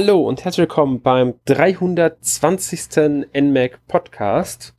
[0.00, 3.26] Hallo und herzlich willkommen beim 320.
[3.34, 4.72] NMAC Podcast.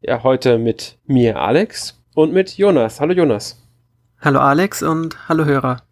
[0.00, 3.02] Ja, heute mit mir Alex und mit Jonas.
[3.02, 3.62] Hallo Jonas.
[4.22, 5.82] Hallo Alex und hallo Hörer.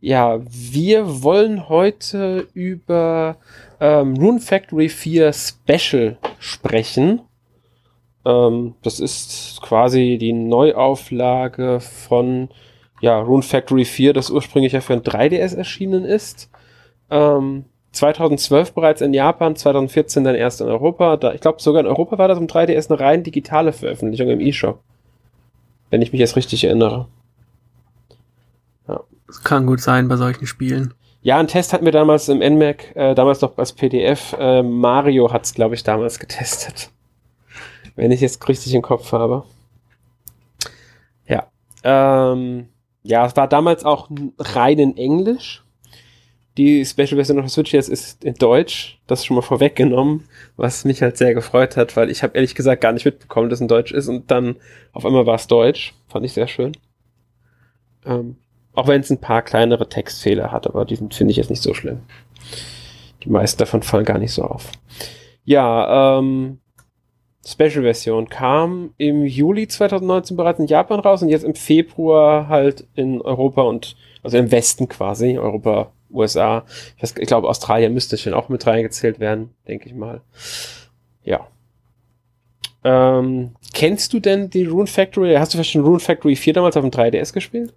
[0.00, 3.36] Ja, wir wollen heute über
[3.78, 7.20] ähm, Rune Factory 4 Special sprechen.
[8.24, 12.48] Ähm, das ist quasi die Neuauflage von
[13.00, 16.50] ja, Rune Factory 4, das ursprünglich ja für ein 3DS erschienen ist.
[17.10, 17.66] Ähm,
[17.96, 21.16] 2012 bereits in Japan, 2014 dann erst in Europa.
[21.16, 24.40] Da, ich glaube, sogar in Europa war das im 3DS eine rein digitale Veröffentlichung im
[24.40, 24.80] eShop.
[25.90, 27.08] Wenn ich mich jetzt richtig erinnere.
[28.88, 29.00] Ja.
[29.26, 30.94] Das kann gut sein bei solchen Spielen.
[31.22, 34.36] Ja, ein Test hatten wir damals im NMAC, äh, damals noch als PDF.
[34.38, 36.90] Äh, Mario hat's, glaube ich, damals getestet.
[37.96, 39.44] Wenn ich jetzt richtig im Kopf habe.
[41.26, 41.48] Ja.
[41.82, 42.68] Ähm,
[43.02, 45.65] ja, es war damals auch rein in Englisch.
[46.56, 48.98] Die Special Version auf Switch jetzt ist in Deutsch.
[49.06, 50.24] Das schon mal vorweggenommen,
[50.56, 53.58] was mich halt sehr gefreut hat, weil ich habe ehrlich gesagt gar nicht mitbekommen, dass
[53.58, 54.56] es in Deutsch ist und dann
[54.92, 55.94] auf einmal war es Deutsch.
[56.08, 56.72] Fand ich sehr schön.
[58.06, 58.36] Ähm,
[58.74, 61.74] auch wenn es ein paar kleinere Textfehler hat, aber die finde ich jetzt nicht so
[61.74, 62.00] schlimm.
[63.22, 64.70] Die meisten davon fallen gar nicht so auf.
[65.44, 66.58] Ja, ähm,
[67.46, 73.20] Special-Version kam im Juli 2019 bereits in Japan raus und jetzt im Februar halt in
[73.20, 76.64] Europa und also im Westen quasi, Europa, USA.
[76.96, 80.22] Ich, weiß, ich glaube, Australien müsste schon auch mit reingezählt werden, denke ich mal.
[81.24, 81.46] Ja.
[82.84, 85.34] Ähm, kennst du denn die Rune Factory?
[85.34, 87.74] Hast du vielleicht schon Rune Factory 4 damals auf dem 3DS gespielt?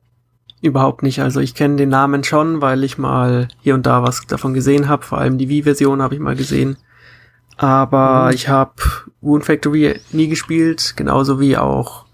[0.62, 1.22] Überhaupt nicht.
[1.22, 4.90] Also ich kenne den Namen schon, weil ich mal hier und da was davon gesehen
[4.90, 5.06] habe.
[5.06, 6.78] Vor allem die Wii-Version habe ich mal gesehen.
[7.58, 8.34] Aber mhm.
[8.34, 8.73] ich habe
[9.22, 12.05] Moon Factory nie gespielt, genauso wie auch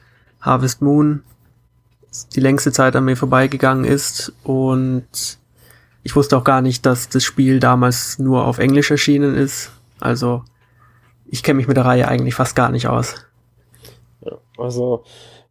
[0.41, 1.24] Harvest Moon
[2.35, 5.06] die längste Zeit an mir vorbeigegangen ist und
[6.05, 9.71] ich wusste auch gar nicht, dass das Spiel damals nur auf Englisch erschienen ist.
[9.99, 10.43] Also
[11.25, 13.16] ich kenne mich mit der Reihe eigentlich fast gar nicht aus.
[14.23, 15.03] Ja, also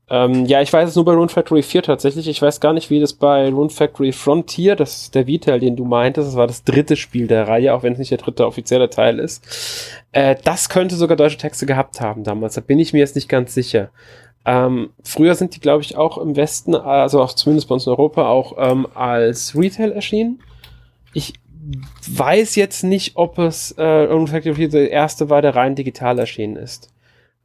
[0.09, 2.29] ähm, ja, ich weiß es nur bei Rune Factory 4 tatsächlich.
[2.29, 5.75] Ich weiß gar nicht, wie das bei Rune Factory Frontier, das ist der V-Teil, den
[5.75, 8.47] du meintest, das war das dritte Spiel der Reihe, auch wenn es nicht der dritte
[8.47, 9.91] offizielle Teil ist.
[10.13, 13.29] Äh, das könnte sogar deutsche Texte gehabt haben damals, da bin ich mir jetzt nicht
[13.29, 13.91] ganz sicher.
[14.47, 17.93] Ähm, früher sind die, glaube ich, auch im Westen, also auch zumindest bei uns in
[17.93, 20.41] Europa, auch ähm, als Retail erschienen.
[21.15, 21.35] Ich
[22.09, 26.19] weiß jetzt nicht, ob es äh, Rune Factory 4 der erste war, der rein digital
[26.19, 26.91] erschienen ist.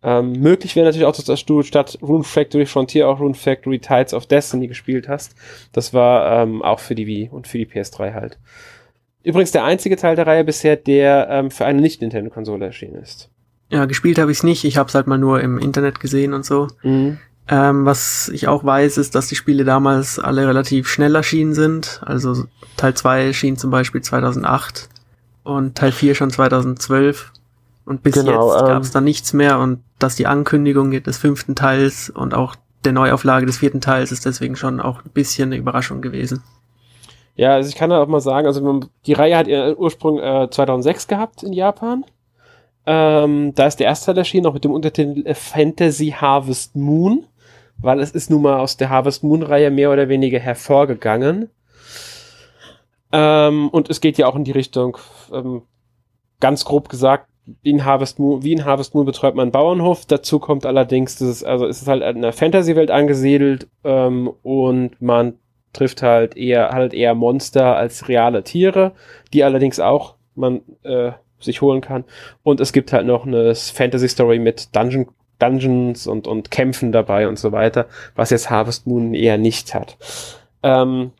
[0.01, 4.13] Ähm, möglich wäre natürlich auch, dass du statt Rune Factory Frontier auch Rune Factory Tides
[4.13, 5.35] of Destiny gespielt hast.
[5.73, 8.37] Das war ähm, auch für die Wii und für die PS3 halt.
[9.23, 13.28] Übrigens der einzige Teil der Reihe bisher, der ähm, für eine Nicht-Nintendo-Konsole erschienen ist.
[13.69, 14.63] Ja, gespielt habe ich es nicht.
[14.63, 16.67] Ich habe es halt mal nur im Internet gesehen und so.
[16.81, 17.19] Mhm.
[17.47, 22.01] Ähm, was ich auch weiß, ist, dass die Spiele damals alle relativ schnell erschienen sind.
[22.05, 22.45] Also
[22.77, 24.89] Teil 2 erschien zum Beispiel 2008
[25.43, 27.31] und Teil 4 schon 2012.
[27.85, 31.17] Und bis genau, jetzt gab es ähm, dann nichts mehr und dass die Ankündigung des
[31.17, 32.55] fünften Teils und auch
[32.85, 36.43] der Neuauflage des vierten Teils ist deswegen schon auch ein bisschen eine Überraschung gewesen.
[37.35, 40.49] Ja, also ich kann da auch mal sagen, also die Reihe hat ihren Ursprung äh,
[40.51, 42.05] 2006 gehabt in Japan.
[42.91, 47.27] Ähm, da ist der erste Teil erschienen, auch mit dem Untertitel Fantasy Harvest Moon,
[47.77, 51.51] weil es ist nun mal aus der Harvest Moon Reihe mehr oder weniger hervorgegangen.
[53.11, 54.97] Ähm, und es geht ja auch in die Richtung,
[55.31, 55.61] ähm,
[56.39, 57.27] ganz grob gesagt,
[57.61, 60.07] wie in Harvest Moon, wie in Harvest Moon betreut man einen Bauernhof.
[60.07, 64.99] Dazu kommt allerdings, das ist, also es ist halt in einer Fantasy-Welt angesiedelt ähm, und
[64.99, 65.35] man
[65.73, 68.93] trifft halt eher halt eher Monster als reale Tiere,
[69.31, 72.03] die allerdings auch man äh, sich holen kann.
[72.43, 75.07] Und es gibt halt noch eine Fantasy-Story mit Dungeon,
[75.39, 79.97] Dungeons und, und Kämpfen dabei und so weiter, was jetzt Harvest Moon eher nicht hat.
[80.63, 81.11] Ähm,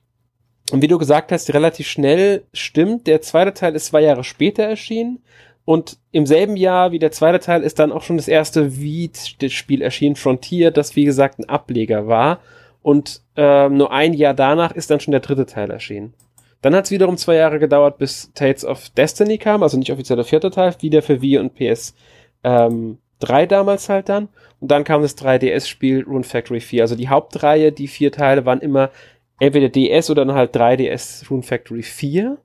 [0.72, 3.08] und wie du gesagt hast, relativ schnell stimmt.
[3.08, 5.20] Der zweite Teil ist zwei Jahre später erschienen.
[5.66, 9.82] Und im selben Jahr wie der zweite Teil ist dann auch schon das erste Viet-Spiel
[9.82, 12.40] erschienen, Frontier, das wie gesagt ein Ableger war.
[12.82, 16.14] Und ähm, nur ein Jahr danach ist dann schon der dritte Teil erschienen.
[16.62, 20.18] Dann hat es wiederum zwei Jahre gedauert, bis Tales of Destiny kam, also nicht offiziell
[20.18, 21.96] der vierte Teil, wieder für Wii und PS
[22.44, 24.30] ähm, 3 damals halt dann.
[24.60, 26.84] Und dann kam das 3DS-Spiel Rune Factory 4.
[26.84, 28.90] Also die Hauptreihe, die vier Teile waren immer
[29.40, 32.38] entweder DS oder dann halt 3DS Rune Factory 4.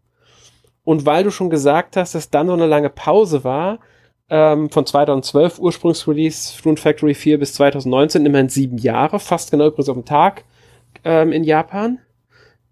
[0.84, 3.81] Und weil du schon gesagt hast, dass dann so eine lange Pause war,
[4.31, 9.88] ähm, von 2012 Ursprungsrelease Rune Factory 4 bis 2019, immerhin sieben Jahre, fast genau übrigens
[9.88, 10.44] auf den Tag
[11.05, 11.99] ähm, in Japan.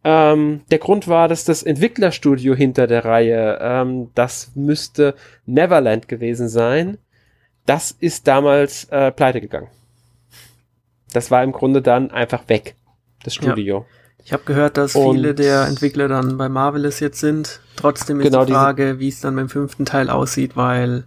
[0.05, 5.15] Ähm, der Grund war, dass das Entwicklerstudio hinter der Reihe, ähm, das müsste
[5.47, 6.99] Neverland gewesen sein,
[7.67, 9.69] das ist damals äh, pleite gegangen.
[11.13, 12.75] Das war im Grunde dann einfach weg,
[13.23, 13.87] das Studio.
[13.89, 13.97] Ja.
[14.25, 17.61] Ich habe gehört, dass Und- viele der Entwickler dann bei Marvelous jetzt sind.
[17.77, 21.05] Trotzdem ist Genau, die Frage, wie es dann beim fünften Teil aussieht, weil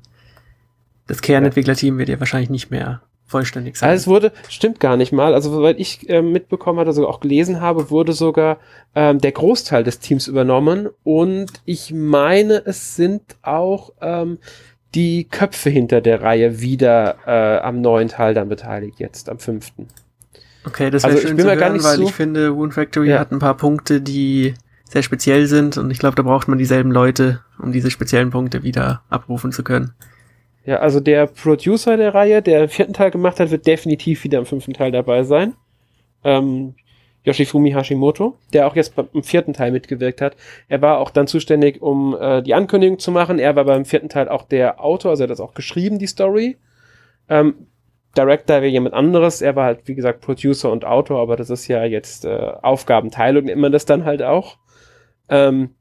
[1.08, 3.90] das Kernentwicklerteam wird ja wahrscheinlich nicht mehr vollständig sein.
[3.90, 7.20] Also es wurde, stimmt gar nicht mal, also soweit ich ähm, mitbekommen hatte, also auch
[7.20, 8.58] gelesen habe, wurde sogar
[8.94, 14.38] ähm, der Großteil des Teams übernommen und ich meine, es sind auch ähm,
[14.94, 19.88] die Köpfe hinter der Reihe wieder äh, am neuen Teil dann beteiligt, jetzt am fünften.
[20.66, 22.14] okay, das wäre also ich schön bin zu mir gar hören, nicht weil so- ich
[22.14, 23.20] finde, Wound Factory Ja.
[23.20, 24.54] hat ein paar Punkte, die
[24.88, 28.62] sehr speziell sind und ich glaube, da braucht man dieselben Leute, um diese speziellen Punkte
[28.64, 29.94] wieder abrufen zu können.
[30.66, 34.46] Ja, also der Producer der Reihe, der vierten Teil gemacht hat, wird definitiv wieder im
[34.46, 35.54] fünften Teil dabei sein.
[36.24, 36.74] Ähm,
[37.24, 40.36] Yoshifumi Hashimoto, der auch jetzt beim im vierten Teil mitgewirkt hat.
[40.68, 43.40] Er war auch dann zuständig, um äh, die Ankündigung zu machen.
[43.40, 46.08] Er war beim vierten Teil auch der Autor, also er hat das auch geschrieben, die
[46.08, 46.58] Story.
[47.30, 47.68] Ähm,
[48.18, 49.42] Director wäre jemand anderes.
[49.42, 53.46] Er war halt, wie gesagt, Producer und Autor, aber das ist ja jetzt äh, Aufgabenteilung,
[53.46, 54.58] nennt man das dann halt auch.
[55.30, 55.72] Ähm,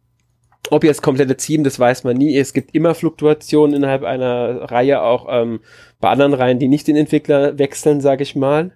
[0.71, 2.37] ob jetzt komplette Team, das weiß man nie.
[2.37, 5.61] Es gibt immer Fluktuationen innerhalb einer Reihe, auch ähm,
[6.01, 8.73] bei anderen Reihen, die nicht den Entwickler wechseln, sage ich mal,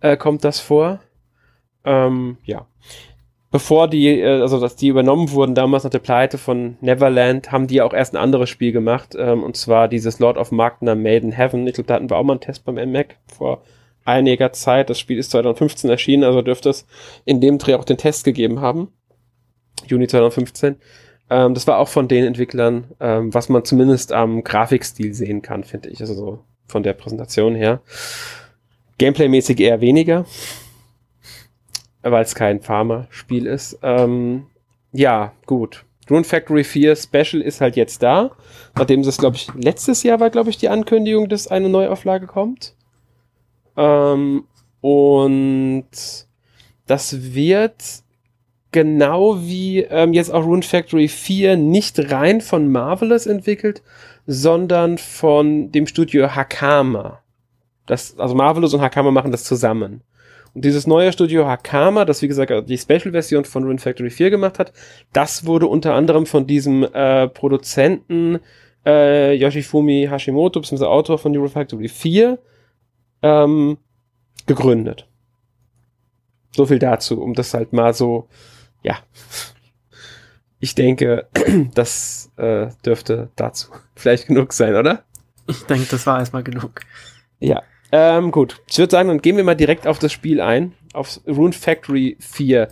[0.00, 1.00] äh, kommt das vor.
[1.84, 2.66] Ähm, ja.
[3.50, 7.66] Bevor die, äh, also dass die übernommen wurden, damals nach der Pleite von Neverland, haben
[7.66, 11.32] die auch erst ein anderes Spiel gemacht, ähm, und zwar dieses Lord of Magna Maiden
[11.32, 11.66] Heaven.
[11.66, 13.62] Ich glaube, da hatten wir auch mal einen Test beim NMAC vor
[14.04, 14.90] einiger Zeit.
[14.90, 16.86] Das Spiel ist 2015 erschienen, also dürfte es
[17.24, 18.88] in dem Dreh auch den Test gegeben haben.
[19.86, 20.76] Juni 2015.
[21.28, 25.64] Ähm, das war auch von den Entwicklern, ähm, was man zumindest am Grafikstil sehen kann,
[25.64, 26.00] finde ich.
[26.00, 27.80] Also so von der Präsentation her.
[28.98, 30.24] Gameplay-mäßig eher weniger,
[32.02, 33.78] weil es kein Pharma-Spiel ist.
[33.82, 34.46] Ähm,
[34.92, 35.84] ja, gut.
[36.08, 38.30] Rune Factory 4 Special ist halt jetzt da.
[38.76, 42.74] Nachdem es, glaube ich, letztes Jahr war, glaube ich, die Ankündigung, dass eine Neuauflage kommt.
[43.76, 44.44] Ähm,
[44.80, 45.88] und
[46.86, 47.82] das wird
[48.76, 53.82] genau wie ähm, jetzt auch Rune Factory 4 nicht rein von Marvelous entwickelt,
[54.26, 57.22] sondern von dem Studio Hakama.
[57.86, 60.02] Das, also Marvelous und Hakama machen das zusammen.
[60.52, 64.58] Und dieses neue Studio Hakama, das wie gesagt die Special-Version von Rune Factory 4 gemacht
[64.58, 64.74] hat,
[65.14, 68.40] das wurde unter anderem von diesem äh, Produzenten
[68.84, 72.38] äh, Yoshifumi Hashimoto, beziehungsweise Autor von Rune Factory 4,
[73.22, 73.78] ähm,
[74.44, 75.08] gegründet.
[76.54, 78.28] So viel dazu, um das halt mal so,
[78.86, 78.98] ja.
[80.60, 81.26] Ich denke,
[81.74, 85.04] das äh, dürfte dazu vielleicht genug sein, oder?
[85.48, 86.80] Ich denke, das war erstmal genug.
[87.38, 87.62] Ja.
[87.92, 91.20] Ähm, gut, ich würde sagen, dann gehen wir mal direkt auf das Spiel ein, auf
[91.26, 92.68] Rune Factory 4.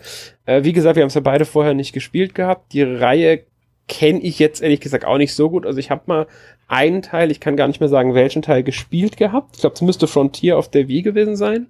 [0.47, 2.73] Äh, wie gesagt, wir haben es ja beide vorher nicht gespielt gehabt.
[2.73, 3.45] Die Reihe
[3.87, 5.67] kenne ich jetzt ehrlich gesagt auch nicht so gut.
[5.67, 6.27] Also ich habe mal
[6.67, 9.55] einen Teil, ich kann gar nicht mehr sagen, welchen Teil gespielt gehabt.
[9.55, 11.69] Ich glaube, es müsste Frontier auf der Wii gewesen sein.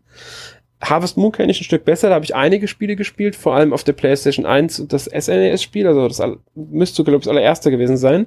[0.85, 3.73] Harvest Moon kenne ich ein Stück besser, da habe ich einige Spiele gespielt, vor allem
[3.73, 6.23] auf der PlayStation 1 und das SNES-Spiel, also das
[6.55, 8.27] müsste, glaube ich, das allererste gewesen sein.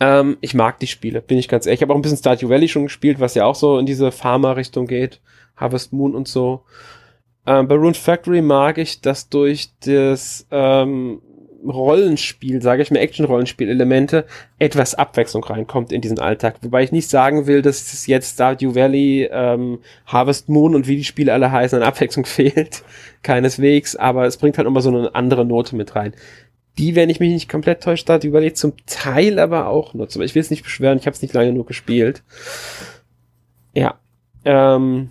[0.00, 1.78] Ähm, ich mag die Spiele, bin ich ganz ehrlich.
[1.78, 4.12] Ich habe auch ein bisschen Stardew Valley schon gespielt, was ja auch so in diese
[4.12, 5.20] Pharma-Richtung geht.
[5.56, 6.62] Harvest Moon und so.
[7.46, 11.20] Ähm, bei Rune Factory mag ich, dass durch das ähm,
[11.66, 14.26] Rollenspiel, sage ich mal, Action-Rollenspiel-Elemente,
[14.58, 16.56] etwas Abwechslung reinkommt in diesen Alltag.
[16.62, 20.96] Wobei ich nicht sagen will, dass es jetzt Stardew Valley, ähm, Harvest Moon und wie
[20.96, 22.82] die Spiele alle heißen, an Abwechslung fehlt.
[23.22, 26.12] Keineswegs, aber es bringt halt immer so eine andere Note mit rein.
[26.78, 30.16] Die, wenn ich mich nicht komplett täusche, Stardew Valley zum Teil aber auch nutzt.
[30.16, 32.22] Aber ich will es nicht beschweren, ich habe es nicht lange genug gespielt.
[33.74, 33.98] Ja.
[34.44, 35.10] Ähm,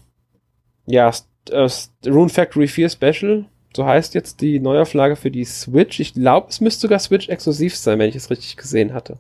[0.86, 1.70] ja, St äh,
[2.10, 3.46] Rune Factory 4 Special,
[3.78, 6.00] so heißt jetzt die Neuauflage für die Switch.
[6.00, 9.20] Ich glaube, es müsste sogar Switch exklusiv sein, wenn ich es richtig gesehen hatte.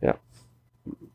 [0.00, 0.14] Ja.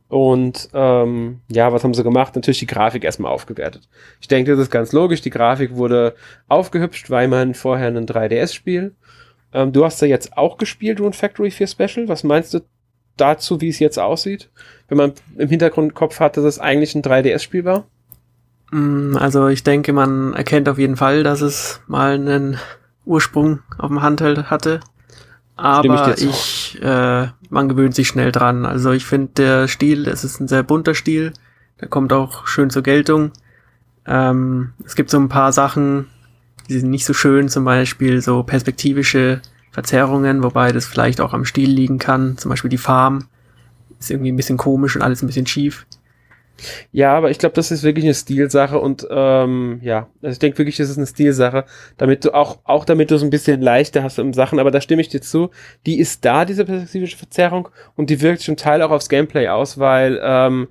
[0.09, 2.35] Und ähm, ja, was haben sie gemacht?
[2.35, 3.87] Natürlich die Grafik erstmal aufgewertet.
[4.19, 5.21] Ich denke, das ist ganz logisch.
[5.21, 6.13] Die Grafik wurde
[6.49, 8.93] aufgehübscht, weil man vorher ein 3DS-Spiel.
[9.53, 12.09] Ähm, du hast ja jetzt auch gespielt, Rune Factory 4 Special.
[12.09, 12.59] Was meinst du
[13.15, 14.49] dazu, wie es jetzt aussieht?
[14.89, 17.85] Wenn man im Hintergrund Kopf hat, dass es eigentlich ein 3DS-Spiel war?
[18.73, 22.57] Mm, Also ich denke, man erkennt auf jeden Fall, dass es mal einen
[23.05, 24.79] Ursprung auf dem Handheld hatte.
[25.55, 26.25] Ich Aber zu.
[26.27, 28.65] ich, äh, man gewöhnt sich schnell dran.
[28.65, 31.33] Also ich finde der Stil, es ist ein sehr bunter Stil.
[31.79, 33.31] Der kommt auch schön zur Geltung.
[34.05, 36.07] Ähm, es gibt so ein paar Sachen,
[36.69, 41.45] die sind nicht so schön, zum Beispiel so perspektivische Verzerrungen, wobei das vielleicht auch am
[41.45, 42.37] Stil liegen kann.
[42.37, 43.25] Zum Beispiel die Farm
[43.99, 45.85] ist irgendwie ein bisschen komisch und alles ein bisschen schief.
[46.91, 50.57] Ja, aber ich glaube, das ist wirklich eine Stilsache und ähm, ja, also ich denke
[50.59, 51.65] wirklich, das ist eine Stilsache,
[51.97, 54.79] damit du auch, auch damit du es ein bisschen leichter hast im Sachen, aber da
[54.79, 55.49] stimme ich dir zu,
[55.85, 59.77] die ist da, diese perspektivische Verzerrung, und die wirkt zum Teil auch aufs Gameplay aus,
[59.77, 60.67] weil ähm,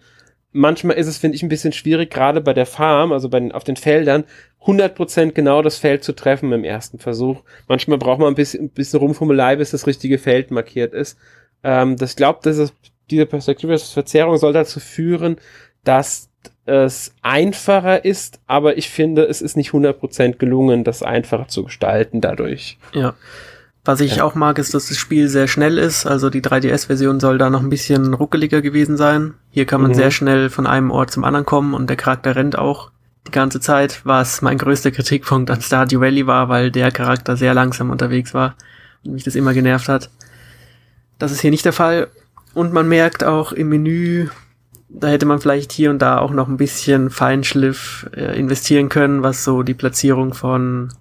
[0.53, 3.53] manchmal ist es, finde ich, ein bisschen schwierig, gerade bei der Farm, also bei den,
[3.53, 4.25] auf den Feldern,
[4.65, 7.43] 100% genau das Feld zu treffen im ersten Versuch.
[7.69, 11.19] Manchmal braucht man ein bisschen, ein bisschen Rumfummelei, bis das richtige Feld markiert ist.
[11.65, 12.73] Ähm, das glaubt, dass es,
[13.11, 15.37] diese Perspektivverzerrung soll dazu führen,
[15.85, 16.29] dass
[16.65, 22.21] es einfacher ist, aber ich finde, es ist nicht 100% gelungen, das einfacher zu gestalten
[22.21, 22.79] dadurch.
[22.93, 23.15] Ja.
[23.85, 24.25] Was ich ja.
[24.25, 26.07] auch mag, ist, dass das Spiel sehr schnell ist.
[26.07, 29.35] Also die 3DS-Version soll da noch ein bisschen ruckeliger gewesen sein.
[29.51, 29.97] Hier kann man mhm.
[29.97, 32.93] sehr schnell von einem Ort zum anderen kommen und der Charakter rennt auch
[33.27, 37.55] die ganze Zeit, was mein größter Kritikpunkt an Stardew Valley war, weil der Charakter sehr
[37.55, 38.55] langsam unterwegs war
[39.05, 40.11] und mich das immer genervt hat.
[41.19, 42.09] Das ist hier nicht der Fall.
[42.55, 44.29] Und man merkt auch im Menü,
[44.95, 49.23] da hätte man vielleicht hier und da auch noch ein bisschen Feinschliff äh, investieren können,
[49.23, 50.93] was so die Platzierung von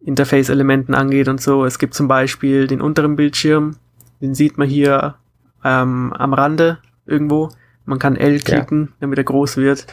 [0.00, 1.64] Interface-Elementen angeht und so.
[1.64, 3.76] Es gibt zum Beispiel den unteren Bildschirm,
[4.20, 5.16] den sieht man hier
[5.64, 7.50] ähm, am Rande irgendwo.
[7.84, 8.92] Man kann L klicken, ja.
[9.00, 9.86] damit er groß wird,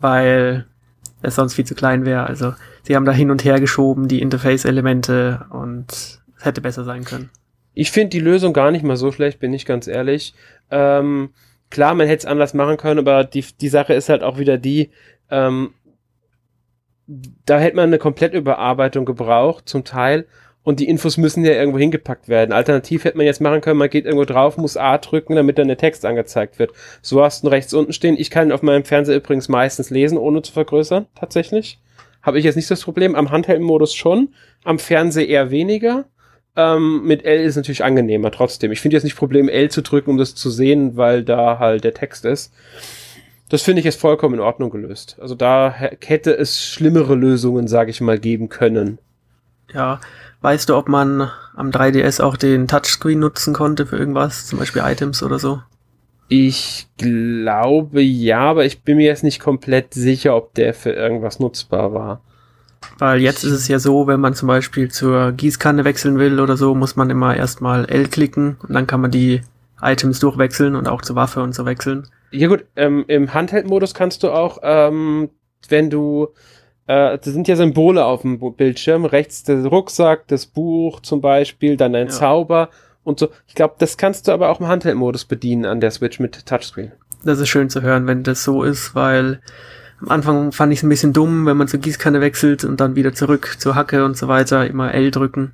[0.00, 0.66] weil
[1.22, 2.26] er sonst viel zu klein wäre.
[2.26, 7.04] Also sie haben da hin und her geschoben, die Interface-Elemente und es hätte besser sein
[7.04, 7.30] können.
[7.74, 10.34] Ich finde die Lösung gar nicht mal so schlecht, bin ich ganz ehrlich.
[10.70, 11.30] Ähm,
[11.74, 14.58] klar, man hätte es anders machen können, aber die, die Sache ist halt auch wieder
[14.58, 14.90] die,
[15.28, 15.74] ähm,
[17.06, 20.26] da hätte man eine Komplettüberarbeitung gebraucht, zum Teil.
[20.62, 22.52] Und die Infos müssen ja irgendwo hingepackt werden.
[22.52, 25.68] Alternativ hätte man jetzt machen können, man geht irgendwo drauf, muss A drücken, damit dann
[25.68, 26.70] der Text angezeigt wird.
[27.02, 28.16] So hast du rechts unten stehen.
[28.16, 31.80] Ich kann auf meinem Fernseher übrigens meistens lesen, ohne zu vergrößern, tatsächlich.
[32.22, 33.14] Habe ich jetzt nicht das Problem.
[33.14, 36.06] Am Handheld-Modus schon, am Fernseher eher weniger.
[36.56, 38.70] Ähm, mit L ist natürlich angenehmer trotzdem.
[38.70, 41.84] Ich finde jetzt nicht Problem, L zu drücken, um das zu sehen, weil da halt
[41.84, 42.52] der Text ist.
[43.48, 45.16] Das finde ich jetzt vollkommen in Ordnung gelöst.
[45.20, 48.98] Also da hätte es schlimmere Lösungen, sage ich mal, geben können.
[49.72, 50.00] Ja,
[50.40, 54.82] weißt du, ob man am 3DS auch den Touchscreen nutzen konnte für irgendwas, zum Beispiel
[54.84, 55.60] Items oder so?
[56.28, 61.38] Ich glaube ja, aber ich bin mir jetzt nicht komplett sicher, ob der für irgendwas
[61.38, 62.22] nutzbar war.
[62.98, 66.56] Weil jetzt ist es ja so, wenn man zum Beispiel zur Gießkanne wechseln will oder
[66.56, 69.42] so, muss man immer erstmal L klicken und dann kann man die
[69.82, 72.08] Items durchwechseln und auch zur Waffe und so wechseln.
[72.30, 75.30] Ja gut, ähm, im Handheld-Modus kannst du auch, ähm,
[75.68, 76.28] wenn du,
[76.86, 81.76] äh, das sind ja Symbole auf dem Bildschirm, rechts der Rucksack, das Buch zum Beispiel,
[81.76, 82.12] dann ein ja.
[82.12, 82.70] Zauber
[83.04, 83.28] und so.
[83.46, 86.92] Ich glaube, das kannst du aber auch im Handheld-Modus bedienen an der Switch mit Touchscreen.
[87.24, 89.40] Das ist schön zu hören, wenn das so ist, weil
[90.04, 92.96] am Anfang fand ich es ein bisschen dumm, wenn man zur Gießkanne wechselt und dann
[92.96, 95.52] wieder zurück zur Hacke und so weiter, immer L drücken.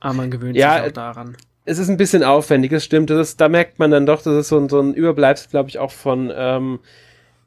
[0.00, 3.10] Aber man gewöhnt ja, sich auch daran es ist ein bisschen aufwendig, das stimmt.
[3.10, 5.68] Das ist, da merkt man dann doch, das ist so ein, so ein Überbleibsel, glaube
[5.68, 6.78] ich, auch von ähm,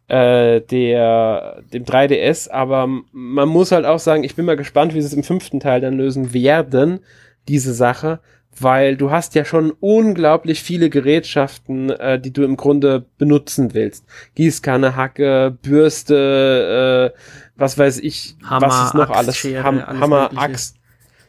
[0.09, 2.51] äh, der, dem 3DS.
[2.51, 5.61] Aber man muss halt auch sagen, ich bin mal gespannt, wie sie es im fünften
[5.61, 6.99] Teil dann lösen werden,
[7.47, 8.19] diese Sache.
[8.57, 14.05] Weil du hast ja schon unglaublich viele Gerätschaften, äh, die du im Grunde benutzen willst.
[14.35, 17.19] Gießkanne, Hacke, Bürste, äh,
[17.55, 19.37] was weiß ich, Hammer, was ist noch Axt, alles?
[19.37, 20.41] Schere, Ham alles Hammer, Mögliche.
[20.41, 20.75] Axt,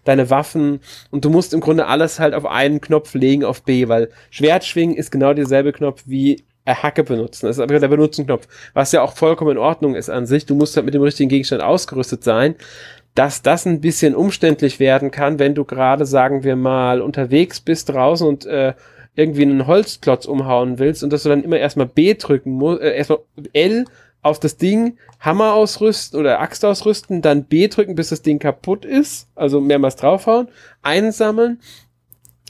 [0.05, 3.89] deine Waffen und du musst im Grunde alles halt auf einen Knopf legen auf B,
[3.89, 7.47] weil Schwertschwingen ist genau derselbe Knopf wie Hacke benutzen.
[7.47, 10.47] Das ist aber der Benutzenknopf, was ja auch vollkommen in Ordnung ist an sich.
[10.47, 12.55] Du musst halt mit dem richtigen Gegenstand ausgerüstet sein.
[13.15, 17.89] Dass das ein bisschen umständlich werden kann, wenn du gerade, sagen wir mal, unterwegs bist
[17.89, 18.75] draußen und äh,
[19.15, 22.97] irgendwie einen Holzklotz umhauen willst und dass du dann immer erstmal B drücken musst, äh,
[22.97, 23.21] erstmal
[23.53, 23.85] L
[24.23, 28.85] auf das Ding Hammer ausrüsten oder Axt ausrüsten, dann B drücken, bis das Ding kaputt
[28.85, 30.49] ist, also mehrmals draufhauen,
[30.83, 31.61] einsammeln,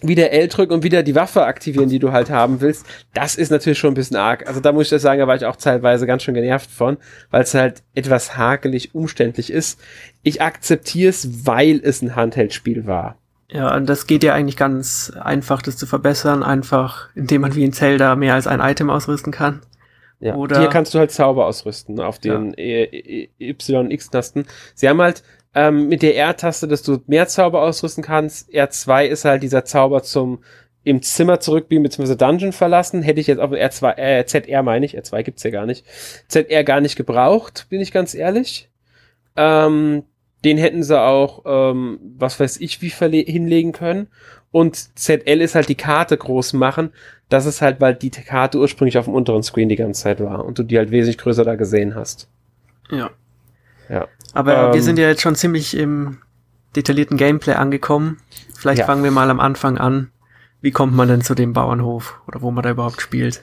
[0.02, 2.86] wieder L drücken und wieder die Waffe aktivieren, die du halt haben willst.
[3.14, 4.46] Das ist natürlich schon ein bisschen arg.
[4.46, 6.96] Also da muss ich das sagen, da war ich auch zeitweise ganz schön genervt von,
[7.30, 9.80] weil es halt etwas hakelig umständlich ist.
[10.22, 13.16] Ich akzeptiere es, weil es ein Handheldspiel war.
[13.52, 17.64] Ja, und das geht ja eigentlich ganz einfach, das zu verbessern, einfach indem man wie
[17.64, 19.60] in Zelda mehr als ein Item ausrüsten kann.
[20.20, 20.34] Ja.
[20.34, 22.58] Oder Hier kannst du halt Zauber ausrüsten auf den ja.
[22.58, 24.46] E, e, Y, X-Tasten.
[24.74, 25.22] Sie haben halt
[25.54, 28.50] ähm, mit der R-Taste, dass du mehr Zauber ausrüsten kannst.
[28.50, 30.40] R2 ist halt dieser Zauber zum
[30.82, 32.14] im Zimmer zurückbeamen bzw.
[32.16, 33.02] Dungeon verlassen.
[33.02, 35.84] Hätte ich jetzt auf R2, äh, ZR meine ich, R2 gibt's ja gar nicht,
[36.28, 38.70] ZR gar nicht gebraucht, bin ich ganz ehrlich.
[39.36, 40.04] Ähm,
[40.44, 44.08] den hätten sie auch, ähm, was weiß ich, wie hinlegen können.
[44.52, 46.90] Und ZL ist halt die Karte groß machen.
[47.28, 50.44] Das ist halt, weil die Karte ursprünglich auf dem unteren Screen die ganze Zeit war
[50.44, 52.28] und du die halt wesentlich größer da gesehen hast.
[52.90, 53.10] Ja.
[53.88, 54.08] Ja.
[54.32, 56.18] Aber ähm, wir sind ja jetzt schon ziemlich im
[56.76, 58.18] detaillierten Gameplay angekommen.
[58.56, 58.86] Vielleicht ja.
[58.86, 60.10] fangen wir mal am Anfang an.
[60.60, 63.42] Wie kommt man denn zu dem Bauernhof oder wo man da überhaupt spielt?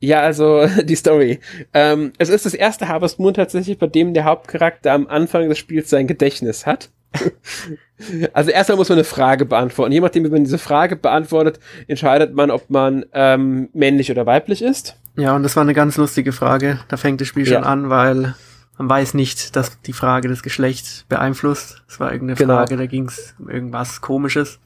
[0.00, 1.40] Ja, also die Story.
[1.72, 5.58] Ähm, es ist das erste Harvest Moon tatsächlich, bei dem der Hauptcharakter am Anfang des
[5.58, 6.90] Spiels sein Gedächtnis hat.
[8.32, 9.92] also erstmal muss man eine Frage beantworten.
[9.92, 14.62] Je nachdem, wie man diese Frage beantwortet, entscheidet man, ob man ähm, männlich oder weiblich
[14.62, 14.96] ist.
[15.16, 16.80] Ja, und das war eine ganz lustige Frage.
[16.88, 17.54] Da fängt das Spiel ja.
[17.54, 18.34] schon an, weil
[18.78, 21.82] man weiß nicht, dass die Frage das Geschlecht beeinflusst.
[21.88, 22.54] Es war irgendeine genau.
[22.56, 24.58] Frage, da ging es um irgendwas Komisches.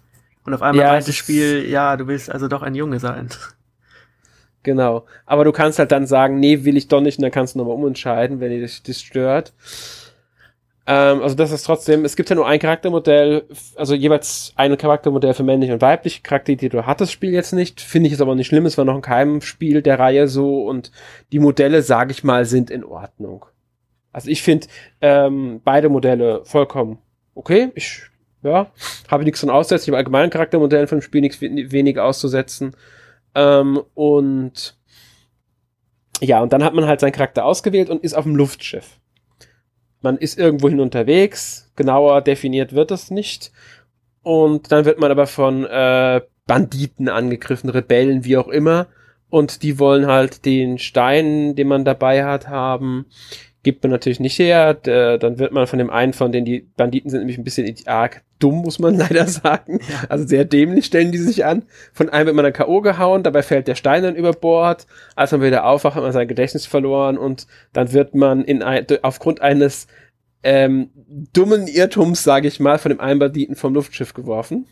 [0.44, 3.28] Und auf einmal ja, das Spiel, ja, du willst also doch ein Junge sein.
[4.62, 5.06] Genau.
[5.26, 7.58] Aber du kannst halt dann sagen, nee, will ich doch nicht, und dann kannst du
[7.58, 9.52] nochmal umentscheiden, wenn dir das, das stört.
[10.86, 13.44] Ähm, also das ist trotzdem, es gibt ja nur ein Charaktermodell,
[13.74, 17.80] also jeweils ein Charaktermodell für männliche und weibliche Charaktere hat das Spiel jetzt nicht.
[17.80, 20.64] Finde ich es aber nicht schlimm, es war noch in keinem Spiel der Reihe so
[20.64, 20.92] und
[21.32, 23.46] die Modelle, sage ich mal, sind in Ordnung.
[24.16, 24.66] Also ich finde
[25.02, 26.96] ähm, beide Modelle vollkommen
[27.34, 27.70] okay.
[27.74, 28.00] Ich
[28.42, 28.72] ja,
[29.10, 29.84] habe nichts von aussetzen.
[29.84, 32.74] Ich habe allgemeinen Charaktermodellen von dem Spiel nichts wenig auszusetzen.
[33.34, 34.78] Ähm, und
[36.22, 39.00] ja, und dann hat man halt seinen Charakter ausgewählt und ist auf dem Luftschiff.
[40.00, 43.52] Man ist irgendwohin unterwegs, genauer definiert wird es nicht.
[44.22, 48.86] Und dann wird man aber von äh, Banditen angegriffen, Rebellen, wie auch immer.
[49.28, 53.04] Und die wollen halt den Stein, den man dabei hat, haben
[53.66, 54.74] gibt man natürlich nicht her.
[54.74, 57.74] Der, dann wird man von dem einen von denen, die Banditen sind nämlich ein bisschen
[57.86, 59.80] arg dumm, muss man leider sagen.
[60.08, 61.64] Also sehr dämlich stellen die sich an.
[61.92, 62.80] Von einem wird man dann K.O.
[62.80, 64.86] gehauen, dabei fällt der Stein dann über Bord.
[65.16, 68.86] Als man wieder aufwacht, hat man sein Gedächtnis verloren und dann wird man in ein,
[69.02, 69.88] aufgrund eines
[70.44, 70.90] ähm,
[71.32, 74.68] dummen Irrtums, sage ich mal, von dem einen Banditen vom Luftschiff geworfen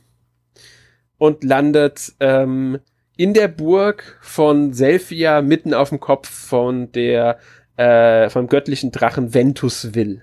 [1.18, 2.78] und landet ähm,
[3.16, 7.40] in der Burg von Selfia mitten auf dem Kopf von der
[7.76, 10.22] äh, vom göttlichen Drachen Ventus will.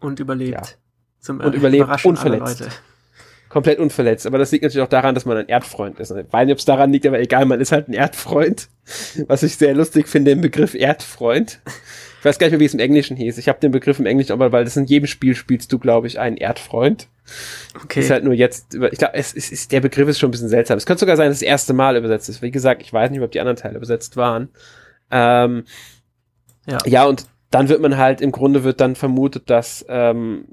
[0.00, 0.52] Und überlebt.
[0.52, 0.62] Ja.
[1.20, 2.82] Zum und überlebt unverletzt.
[3.48, 4.26] Komplett unverletzt.
[4.26, 6.10] Aber das liegt natürlich auch daran, dass man ein Erdfreund ist.
[6.10, 8.68] Ich weiß nicht, ob es daran liegt, aber egal, man ist halt ein Erdfreund.
[9.26, 11.60] Was ich sehr lustig finde, im Begriff Erdfreund.
[12.18, 13.38] Ich weiß gar nicht mehr, wie es im Englischen hieß.
[13.38, 16.08] Ich habe den Begriff im Englischen, aber weil das in jedem Spiel spielst du, glaube
[16.08, 17.06] ich, einen Erdfreund.
[17.80, 18.00] Okay.
[18.00, 20.48] Ist halt nur jetzt, ich glaube, es, es ist, der Begriff ist schon ein bisschen
[20.48, 20.78] seltsam.
[20.78, 22.42] Es könnte sogar sein, dass das erste Mal übersetzt ist.
[22.42, 24.48] Wie gesagt, ich weiß nicht, ob die anderen Teile übersetzt waren.
[25.12, 25.64] Ähm,
[26.68, 26.78] ja.
[26.86, 30.44] ja, und dann wird man halt, im Grunde wird dann vermutet, dass, ähm,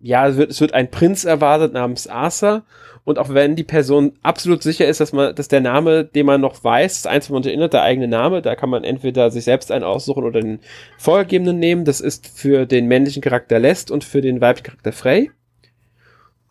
[0.00, 2.62] ja, es wird, es wird ein Prinz erwartet namens Arthur.
[3.04, 6.40] Und auch wenn die Person absolut sicher ist, dass man, dass der Name, den man
[6.40, 9.70] noch weiß, das Einzige, man erinnert, der eigene Name, da kann man entweder sich selbst
[9.70, 10.58] einen aussuchen oder den
[10.98, 11.84] vorgegebenen nehmen.
[11.84, 15.30] Das ist für den männlichen Charakter Lest und für den weiblichen Charakter Frey.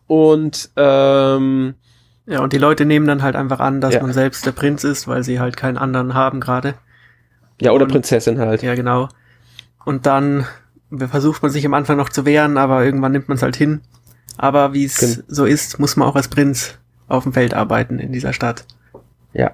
[0.06, 1.74] Und ähm,
[2.26, 4.02] ja, und die Leute nehmen dann halt einfach an, dass ja.
[4.02, 6.74] man selbst der Prinz ist, weil sie halt keinen anderen haben gerade.
[7.60, 8.62] Ja, oder und, Prinzessin halt.
[8.62, 9.08] Ja, genau.
[9.84, 10.46] Und dann
[10.94, 13.80] versucht man sich am Anfang noch zu wehren, aber irgendwann nimmt man es halt hin.
[14.36, 18.12] Aber wie es so ist, muss man auch als Prinz auf dem Feld arbeiten in
[18.12, 18.64] dieser Stadt.
[19.32, 19.52] Ja.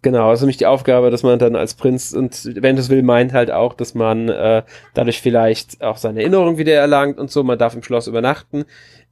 [0.00, 3.32] Genau, also nämlich die Aufgabe, dass man dann als Prinz und wenn das will, meint
[3.32, 4.62] halt auch, dass man äh,
[4.94, 7.42] dadurch vielleicht auch seine Erinnerung wieder erlangt und so.
[7.42, 8.64] Man darf im Schloss übernachten.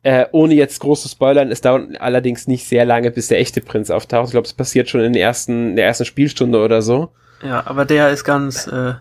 [0.04, 3.60] Äh, ohne jetzt groß zu spoilern, es dauert allerdings nicht sehr lange, bis der echte
[3.60, 4.26] Prinz auftaucht.
[4.26, 7.10] Ich glaube, es passiert schon in, den ersten, in der ersten Spielstunde oder so.
[7.42, 8.94] Ja, aber der ist ganz, äh,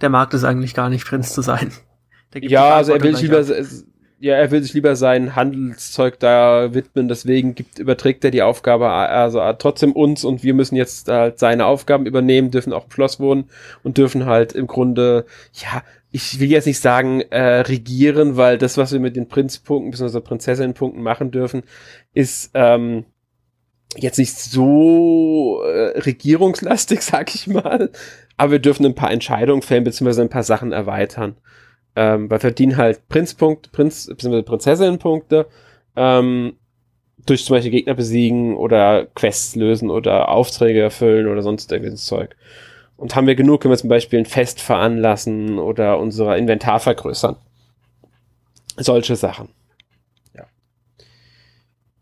[0.00, 1.72] der mag das eigentlich gar nicht, Prinz zu sein.
[2.34, 3.44] ja, also er will sich lieber,
[4.20, 8.90] ja, er will sich lieber sein Handelszeug da widmen, deswegen gibt, überträgt er die Aufgabe
[8.90, 13.20] also trotzdem uns und wir müssen jetzt halt seine Aufgaben übernehmen, dürfen auch im Schloss
[13.20, 13.48] wohnen
[13.84, 18.76] und dürfen halt im Grunde, ja, ich will jetzt nicht sagen äh, regieren, weil das,
[18.76, 20.20] was wir mit den Prinzpunkten bzw.
[20.20, 21.62] Prinzessinnenpunkten machen dürfen,
[22.14, 23.04] ist ähm,
[23.96, 27.90] jetzt nicht so äh, regierungslastig, sag ich mal,
[28.36, 31.36] aber wir dürfen ein paar Entscheidungen fällen, beziehungsweise ein paar Sachen erweitern.
[31.96, 35.46] Ähm, wir verdienen halt Prinzpunkt, Prinz, beziehungsweise Prinzessinnenpunkte,
[35.96, 36.54] ähm,
[37.26, 42.36] durch zum Beispiel Gegner besiegen oder Quests lösen oder Aufträge erfüllen oder sonst irgendwas Zeug.
[42.96, 47.36] Und haben wir genug, können wir zum Beispiel ein Fest veranlassen oder unser Inventar vergrößern.
[48.76, 49.48] Solche Sachen.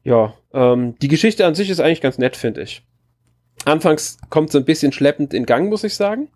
[0.06, 0.34] Ja.
[0.52, 2.86] Ähm, die Geschichte an sich ist eigentlich ganz nett, finde ich.
[3.64, 6.28] Anfangs kommt es ein bisschen schleppend in Gang, muss ich sagen.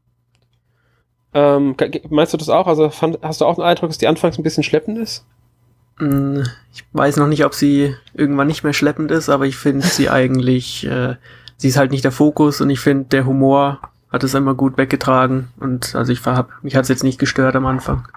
[1.33, 1.77] Ähm,
[2.09, 2.67] meinst du das auch?
[2.67, 5.25] Also fand, hast du auch den Eindruck, dass die anfangs ein bisschen schleppend ist?
[6.01, 6.41] Mm,
[6.75, 10.11] ich weiß noch nicht, ob sie irgendwann nicht mehr schleppend ist, aber ich finde sie
[10.11, 11.15] eigentlich, äh,
[11.57, 13.79] sie ist halt nicht der Fokus und ich finde, der Humor
[14.11, 17.55] hat es immer gut weggetragen und also ich hab, mich hat es jetzt nicht gestört
[17.55, 18.09] am Anfang.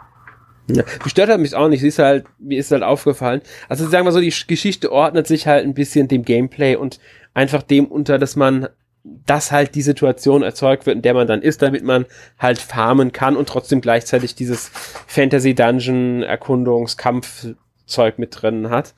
[0.67, 1.81] Ja, gestört hat mich auch nicht.
[1.81, 3.41] Sie ist halt, mir ist halt aufgefallen.
[3.67, 6.99] Also sagen wir so, die Geschichte ordnet sich halt ein bisschen dem Gameplay und
[7.33, 8.67] einfach dem unter, dass man,
[9.03, 12.05] dass halt die Situation erzeugt wird, in der man dann ist, damit man
[12.39, 14.69] halt farmen kann und trotzdem gleichzeitig dieses
[15.07, 18.93] Fantasy Dungeon Erkundungs Kampfzeug mit drin hat.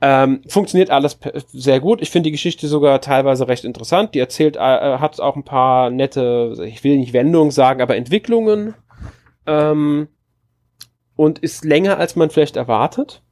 [0.00, 1.18] Ähm, funktioniert alles
[1.52, 2.02] sehr gut.
[2.02, 4.14] Ich finde die Geschichte sogar teilweise recht interessant.
[4.14, 8.74] Die erzählt, äh, hat auch ein paar nette, ich will nicht Wendungen sagen, aber Entwicklungen.
[9.46, 10.08] Ähm,
[11.22, 13.22] und ist länger, als man vielleicht erwartet.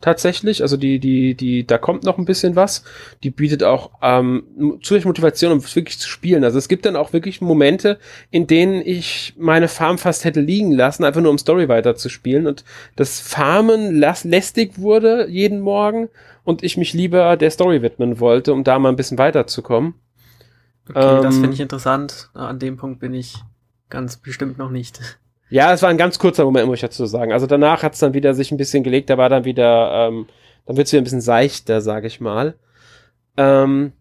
[0.00, 0.62] tatsächlich.
[0.62, 2.84] Also die, die, die, da kommt noch ein bisschen was.
[3.24, 4.44] Die bietet auch ähm,
[4.82, 6.44] zusätzliche Motivation, um wirklich zu spielen.
[6.44, 7.98] Also es gibt dann auch wirklich Momente,
[8.30, 12.08] in denen ich meine Farm fast hätte liegen lassen, einfach nur um Story weiter zu
[12.08, 16.08] spielen und das Farmen lästig wurde jeden Morgen
[16.44, 19.94] und ich mich lieber der Story widmen wollte, um da mal ein bisschen weiterzukommen.
[20.88, 22.30] Okay, ähm, das finde ich interessant.
[22.34, 23.34] An dem Punkt bin ich
[23.88, 25.00] ganz bestimmt noch nicht.
[25.52, 27.30] Ja, es war ein ganz kurzer Moment, muss ich dazu sagen.
[27.30, 30.26] Also danach hat es dann wieder sich ein bisschen gelegt, da war dann wieder, ähm,
[30.64, 32.54] dann wird es wieder ein bisschen seichter, sage ich mal.
[33.36, 33.92] Ähm,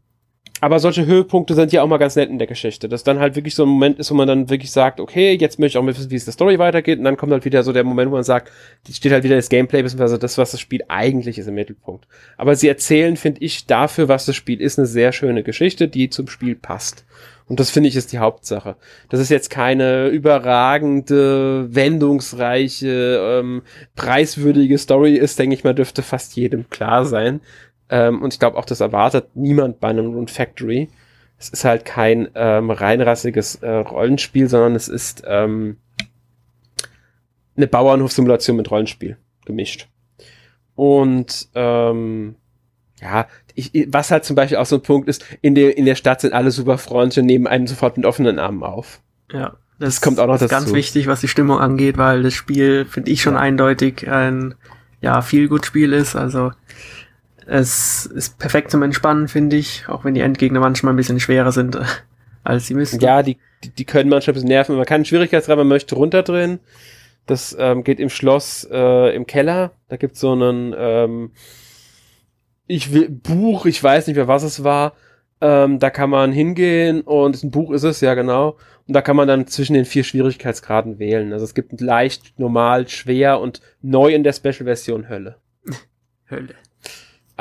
[0.61, 2.87] aber solche Höhepunkte sind ja auch mal ganz nett in der Geschichte.
[2.87, 5.59] Dass dann halt wirklich so ein Moment ist, wo man dann wirklich sagt, okay, jetzt
[5.59, 6.99] möchte ich auch mal wissen, wie es der Story weitergeht.
[6.99, 8.49] Und dann kommt halt wieder so der Moment, wo man sagt,
[8.89, 12.07] steht halt wieder das Gameplay, beziehungsweise das, was das Spiel eigentlich ist im Mittelpunkt.
[12.37, 16.09] Aber sie erzählen, finde ich, dafür, was das Spiel ist, eine sehr schöne Geschichte, die
[16.09, 17.03] zum Spiel passt.
[17.47, 18.75] Und das finde ich ist die Hauptsache.
[19.09, 23.61] Das ist jetzt keine überragende, wendungsreiche, ähm,
[23.95, 27.41] preiswürdige Story ist, denke ich mal, dürfte fast jedem klar sein.
[27.89, 30.89] Ähm, und ich glaube auch, das erwartet niemand bei einem Rune Factory.
[31.37, 35.77] Es ist halt kein ähm, reinrassiges äh, Rollenspiel, sondern es ist ähm,
[37.57, 39.87] eine Bauernhofsimulation mit Rollenspiel gemischt.
[40.75, 42.35] Und ähm,
[43.01, 45.95] ja, ich, was halt zum Beispiel auch so ein Punkt ist, in der, in der
[45.95, 49.01] Stadt sind alle super freundlich und nehmen einen sofort mit offenen Armen auf.
[49.31, 49.57] Ja.
[49.79, 50.47] Das, das kommt auch noch dazu.
[50.47, 53.39] Ganz wichtig, was die Stimmung angeht, weil das Spiel, finde ich schon ja.
[53.39, 54.53] eindeutig ein,
[55.01, 56.15] ja, viel gut Spiel ist.
[56.15, 56.51] Also,
[57.47, 61.51] es ist perfekt zum Entspannen, finde ich, auch wenn die Endgegner manchmal ein bisschen schwerer
[61.51, 61.79] sind,
[62.43, 62.99] als sie müssen.
[62.99, 64.75] Ja, die, die, die können manchmal ein bisschen nerven.
[64.75, 66.59] Man kann einen Schwierigkeitsgrad, man möchte runterdrehen.
[67.25, 69.71] Das ähm, geht im Schloss äh, im Keller.
[69.89, 71.31] Da gibt's so einen, ähm,
[72.67, 74.93] ich will, Buch, ich weiß nicht mehr, was es war.
[75.41, 78.57] Ähm, da kann man hingehen und ein Buch ist es, ja genau.
[78.87, 81.33] Und da kann man dann zwischen den vier Schwierigkeitsgraden wählen.
[81.33, 85.37] Also es gibt leicht, normal, schwer und neu in der Special-Version Hölle.
[86.29, 86.55] Hölle.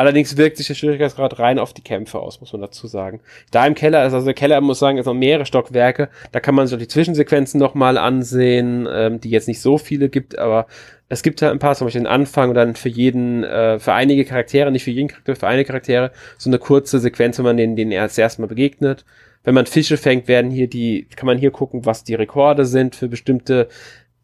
[0.01, 3.21] Allerdings wirkt sich der Schwierigkeitsgrad rein auf die Kämpfe aus, muss man dazu sagen.
[3.51, 6.09] Da im Keller ist, also der Keller muss sagen, ist noch mehrere Stockwerke.
[6.33, 10.09] Da kann man sich auch die Zwischensequenzen nochmal ansehen, ähm, die jetzt nicht so viele
[10.09, 10.69] gibt, aber
[11.11, 13.93] es gibt halt ein paar, zum Beispiel den Anfang und dann für jeden, äh, für
[13.93, 17.59] einige Charaktere, nicht für jeden Charakter, für einige Charaktere, so eine kurze Sequenz, wenn man
[17.59, 19.05] denen, denen erst erstmal begegnet.
[19.45, 22.97] Wenn man Fische fängt, werden hier die, kann man hier gucken, was die Rekorde sind
[22.97, 23.69] für bestimmte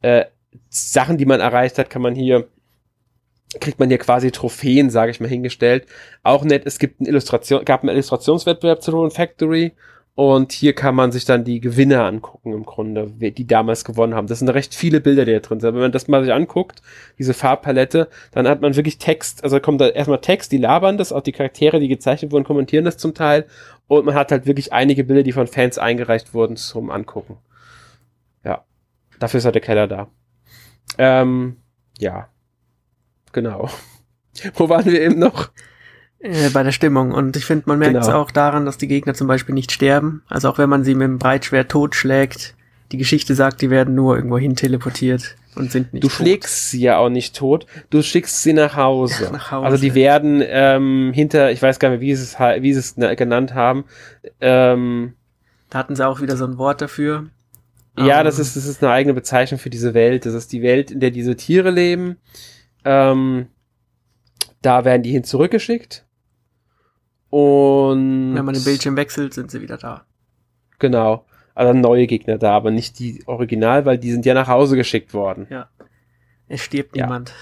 [0.00, 0.24] äh,
[0.70, 2.48] Sachen, die man erreicht hat, kann man hier
[3.61, 5.87] kriegt man hier quasi Trophäen, sage ich mal, hingestellt.
[6.22, 9.72] Auch nett, es gibt eine Illustration, gab einen Illustrationswettbewerb zu Rune Factory
[10.16, 14.26] und hier kann man sich dann die Gewinner angucken im Grunde, die damals gewonnen haben.
[14.26, 15.74] Das sind recht viele Bilder, die da drin sind.
[15.74, 16.80] Wenn man das mal sich anguckt,
[17.18, 21.12] diese Farbpalette, dann hat man wirklich Text, also kommt da erstmal Text, die labern das,
[21.12, 23.44] auch die Charaktere, die gezeichnet wurden, kommentieren das zum Teil
[23.88, 27.37] und man hat halt wirklich einige Bilder, die von Fans eingereicht wurden zum Angucken.
[28.42, 28.64] Ja,
[29.20, 30.09] dafür ist halt der Keller da.
[30.96, 31.59] Ähm,
[31.98, 32.30] ja,
[33.37, 33.70] genau.
[34.55, 35.51] Wo waren wir eben noch?
[36.18, 37.12] Äh, bei der Stimmung.
[37.12, 38.20] Und ich finde, man merkt es genau.
[38.20, 40.22] auch daran, dass die Gegner zum Beispiel nicht sterben.
[40.29, 42.55] Also auch wenn man sie mit dem Breitschwert totschlägt,
[42.92, 46.16] die Geschichte sagt, die werden nur irgendwo hin teleportiert und sind nicht Du tot.
[46.16, 49.25] schlägst sie ja auch nicht tot, du schickst sie nach Hause.
[49.25, 49.66] Ja, nach Hause.
[49.66, 52.94] Also die werden ähm, hinter, ich weiß gar nicht, wie sie es, wie sie es
[53.16, 53.85] genannt haben.
[54.40, 55.14] Ähm,
[55.68, 57.27] da hatten sie auch wieder so ein Wort dafür.
[57.99, 60.27] Ja, das ist, das ist eine eigene Bezeichnung für diese Welt.
[60.27, 62.18] Das ist die Welt, in der diese Tiere leben.
[62.87, 63.49] Ähm,
[64.62, 66.07] da werden die hin zurückgeschickt.
[67.29, 70.07] Und wenn man den Bildschirm wechselt, sind sie wieder da.
[70.79, 71.27] Genau.
[71.55, 75.14] Also neue Gegner da, aber nicht die Original, weil die sind ja nach Hause geschickt
[75.14, 75.46] worden.
[75.51, 75.68] Ja.
[76.49, 77.07] Es stirbt ja.
[77.07, 77.35] niemand.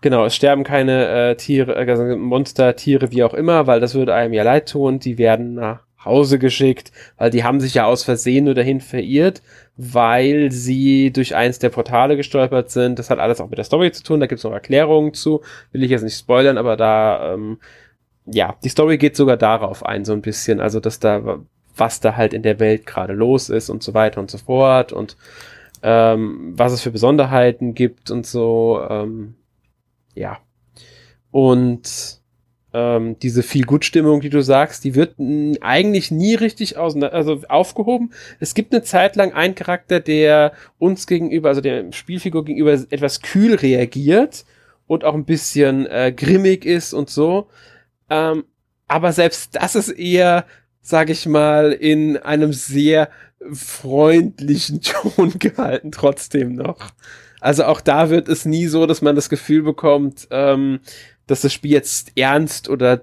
[0.00, 4.14] Genau, es sterben keine äh, Tiere, also Monster, Tiere, wie auch immer, weil das würde
[4.14, 4.98] einem ja leid tun.
[4.98, 9.42] Die werden nach Hause geschickt, weil die haben sich ja aus Versehen nur dahin verirrt,
[9.76, 12.98] weil sie durch eins der Portale gestolpert sind.
[12.98, 15.82] Das hat alles auch mit der Story zu tun, da gibt's noch Erklärungen zu, will
[15.82, 17.58] ich jetzt nicht spoilern, aber da, ähm,
[18.26, 21.40] ja, die Story geht sogar darauf ein, so ein bisschen, also dass da,
[21.76, 24.92] was da halt in der Welt gerade los ist und so weiter und so fort
[24.92, 25.16] und
[25.82, 29.34] ähm, was es für Besonderheiten gibt und so, ähm,
[30.14, 30.38] ja.
[31.30, 32.21] Und
[32.74, 35.16] ähm, diese viel gut Stimmung, die du sagst, die wird
[35.60, 38.12] eigentlich nie richtig aus, also aufgehoben.
[38.40, 43.20] Es gibt eine Zeit lang einen Charakter, der uns gegenüber, also der Spielfigur gegenüber etwas
[43.20, 44.44] kühl reagiert
[44.86, 47.48] und auch ein bisschen äh, grimmig ist und so.
[48.08, 48.44] Ähm,
[48.88, 50.44] aber selbst das ist eher,
[50.80, 53.08] sag ich mal, in einem sehr
[53.52, 56.92] freundlichen Ton gehalten trotzdem noch.
[57.40, 60.78] Also auch da wird es nie so, dass man das Gefühl bekommt, ähm,
[61.26, 63.02] dass das Spiel jetzt ernst oder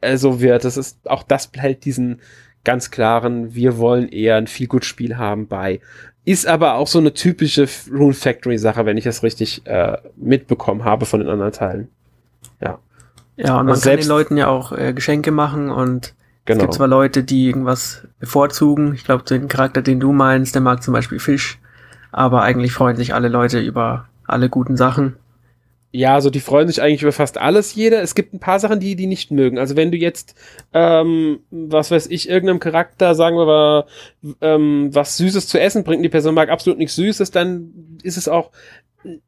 [0.00, 0.64] äh, so wird.
[0.64, 2.20] Das ist, auch das hält diesen
[2.64, 5.80] ganz klaren, wir wollen eher ein viel gut Spiel haben bei.
[6.24, 10.84] ist aber auch so eine typische Rune Factory Sache, wenn ich das richtig äh, mitbekommen
[10.84, 11.88] habe von den anderen Teilen.
[12.60, 12.78] Ja.
[13.36, 16.58] Ja, und man also kann den Leuten ja auch äh, Geschenke machen und genau.
[16.58, 18.94] es gibt zwar Leute, die irgendwas bevorzugen.
[18.94, 21.58] Ich glaube, den Charakter, den du meinst, der mag zum Beispiel Fisch,
[22.12, 25.16] aber eigentlich freuen sich alle Leute über alle guten Sachen.
[25.94, 28.00] Ja, also die freuen sich eigentlich über fast alles jeder.
[28.02, 29.58] Es gibt ein paar Sachen, die die nicht mögen.
[29.58, 30.34] Also wenn du jetzt,
[30.72, 33.84] ähm, was weiß ich, irgendeinem Charakter, sagen wir mal,
[34.40, 38.26] ähm, was Süßes zu essen bringt, die Person mag absolut nichts Süßes, dann ist es
[38.26, 38.52] auch,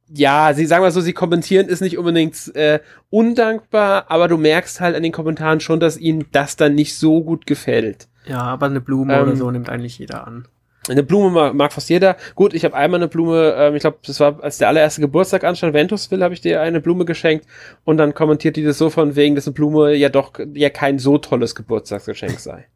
[0.08, 4.80] ja, sie sagen mal so, sie kommentieren ist nicht unbedingt äh, undankbar, aber du merkst
[4.80, 8.08] halt an den Kommentaren schon, dass ihnen das dann nicht so gut gefällt.
[8.26, 10.48] Ja, aber eine Blume ähm, oder so nimmt eigentlich jeder an.
[10.88, 12.16] Eine Blume mag, mag fast jeder.
[12.34, 15.42] Gut, ich habe einmal eine Blume, ähm, ich glaube, das war als der allererste Geburtstag
[15.44, 17.46] anstand, Ventusville, habe ich dir eine Blume geschenkt
[17.84, 20.98] und dann kommentiert die das so von wegen, dass eine Blume ja doch ja kein
[20.98, 22.66] so tolles Geburtstagsgeschenk sei.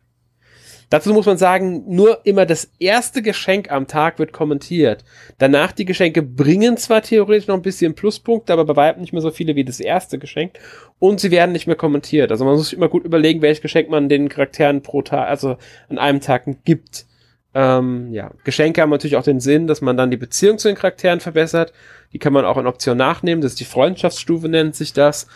[0.90, 5.05] Dazu muss man sagen, nur immer das erste Geschenk am Tag wird kommentiert.
[5.37, 9.21] Danach die Geschenke bringen zwar theoretisch noch ein bisschen Pluspunkte, aber bei weitem nicht mehr
[9.21, 10.59] so viele wie das erste Geschenk.
[10.99, 12.31] Und sie werden nicht mehr kommentiert.
[12.31, 15.59] Also man muss sich immer gut überlegen, welches Geschenk man den Charakteren pro Tag, also
[15.90, 17.05] an einem Tag gibt.
[17.54, 20.76] Ähm, ja, Geschenke haben natürlich auch den Sinn, dass man dann die Beziehung zu den
[20.76, 21.72] Charakteren verbessert.
[22.12, 23.40] Die kann man auch in Option nachnehmen.
[23.40, 25.26] Das ist die Freundschaftsstufe, nennt sich das.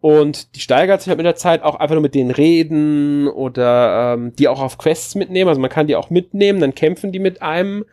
[0.00, 4.14] Und die steigert sich halt mit der Zeit auch einfach nur mit denen reden oder
[4.14, 5.48] ähm, die auch auf Quests mitnehmen.
[5.48, 7.84] Also man kann die auch mitnehmen, dann kämpfen die mit einem.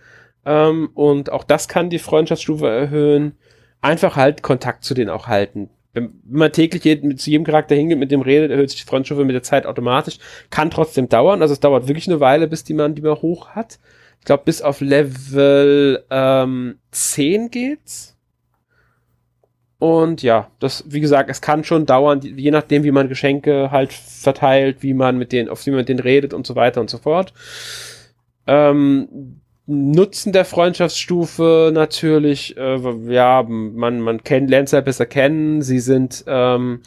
[0.45, 3.37] Ähm, und auch das kann die Freundschaftsstufe erhöhen.
[3.81, 6.81] Einfach halt Kontakt zu denen auch halten wenn man täglich
[7.17, 10.19] zu jedem Charakter hingeht, mit dem redet, erhöht sich die Freundschaft mit der Zeit automatisch.
[10.49, 11.41] Kann trotzdem dauern.
[11.41, 13.79] Also es dauert wirklich eine Weile, bis die man die man hoch hat.
[14.19, 18.17] Ich glaube, bis auf Level ähm, 10 geht's.
[19.79, 23.93] Und ja, das, wie gesagt, es kann schon dauern, je nachdem, wie man Geschenke halt
[23.93, 26.89] verteilt, wie man mit denen, auf wie man mit denen redet und so weiter und
[26.89, 27.31] so fort.
[28.47, 32.79] Ähm, Nutzen der Freundschaftsstufe natürlich, äh,
[33.13, 35.61] ja, man, man kennt, lernt sie besser kennen.
[35.61, 36.81] Sie sind, ähm,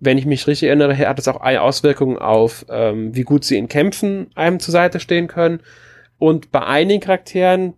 [0.00, 3.58] wenn ich mich richtig erinnere, hat es auch eine Auswirkung auf, ähm, wie gut sie
[3.58, 5.60] in Kämpfen einem zur Seite stehen können.
[6.18, 7.74] Und bei einigen Charakteren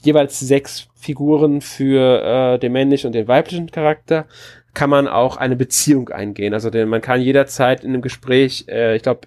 [0.00, 2.22] jeweils sechs Figuren für
[2.54, 4.26] äh, den männlichen und den weiblichen Charakter
[4.72, 6.54] kann man auch eine Beziehung eingehen.
[6.54, 9.22] Also denn man kann jederzeit in einem Gespräch, äh, ich glaube,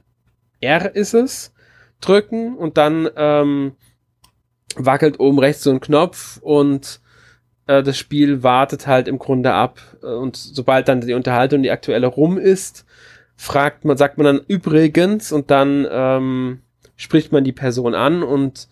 [0.61, 1.53] R ist es,
[1.99, 3.73] drücken und dann ähm,
[4.77, 6.99] wackelt oben rechts so ein Knopf und
[7.67, 11.71] äh, das Spiel wartet halt im Grunde ab äh, und sobald dann die Unterhaltung, die
[11.71, 12.85] aktuelle rum ist,
[13.35, 16.61] fragt man, sagt man dann übrigens und dann ähm,
[16.95, 18.67] spricht man die Person an und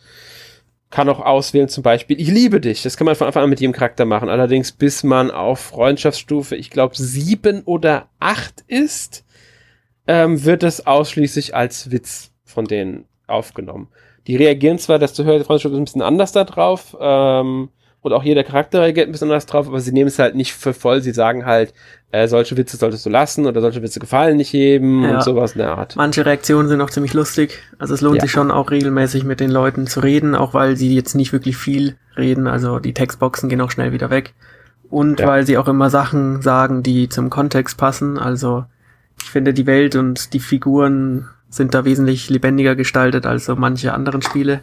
[0.90, 2.84] kann auch auswählen, zum Beispiel, ich liebe dich.
[2.84, 4.30] Das kann man von Anfang an mit jedem Charakter machen.
[4.30, 9.26] Allerdings, bis man auf Freundschaftsstufe, ich glaube, sieben oder acht ist,
[10.06, 13.88] ähm, wird es ausschließlich als Witz von denen aufgenommen.
[14.28, 17.70] Die reagieren zwar, dass du hörst, Freundschaft ist ein bisschen anders da drauf, ähm,
[18.04, 20.54] und auch jeder Charakter reagiert ein bisschen anders drauf, aber sie nehmen es halt nicht
[20.54, 21.02] für voll.
[21.02, 21.74] Sie sagen halt,
[22.12, 25.16] äh, solche Witze solltest du lassen oder solche Witze gefallen nicht jedem ja.
[25.16, 25.96] und sowas in der Art.
[25.96, 27.60] Manche Reaktionen sind auch ziemlich lustig.
[27.80, 28.24] Also es lohnt ja.
[28.24, 31.56] sich schon auch regelmäßig mit den Leuten zu reden, auch weil sie jetzt nicht wirklich
[31.56, 32.46] viel reden.
[32.46, 34.34] Also die Textboxen gehen auch schnell wieder weg.
[34.90, 35.28] Und ja.
[35.28, 38.20] weil sie auch immer Sachen sagen, die zum Kontext passen.
[38.20, 38.66] Also
[39.18, 43.94] ich finde die Welt und die Figuren sind da wesentlich lebendiger gestaltet als so manche
[43.94, 44.62] anderen Spiele.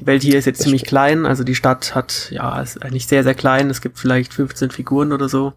[0.00, 0.88] Die Welt hier ist jetzt das ziemlich stimmt.
[0.88, 3.70] klein, also die Stadt hat, ja, ist eigentlich sehr, sehr klein.
[3.70, 5.52] Es gibt vielleicht 15 Figuren oder so.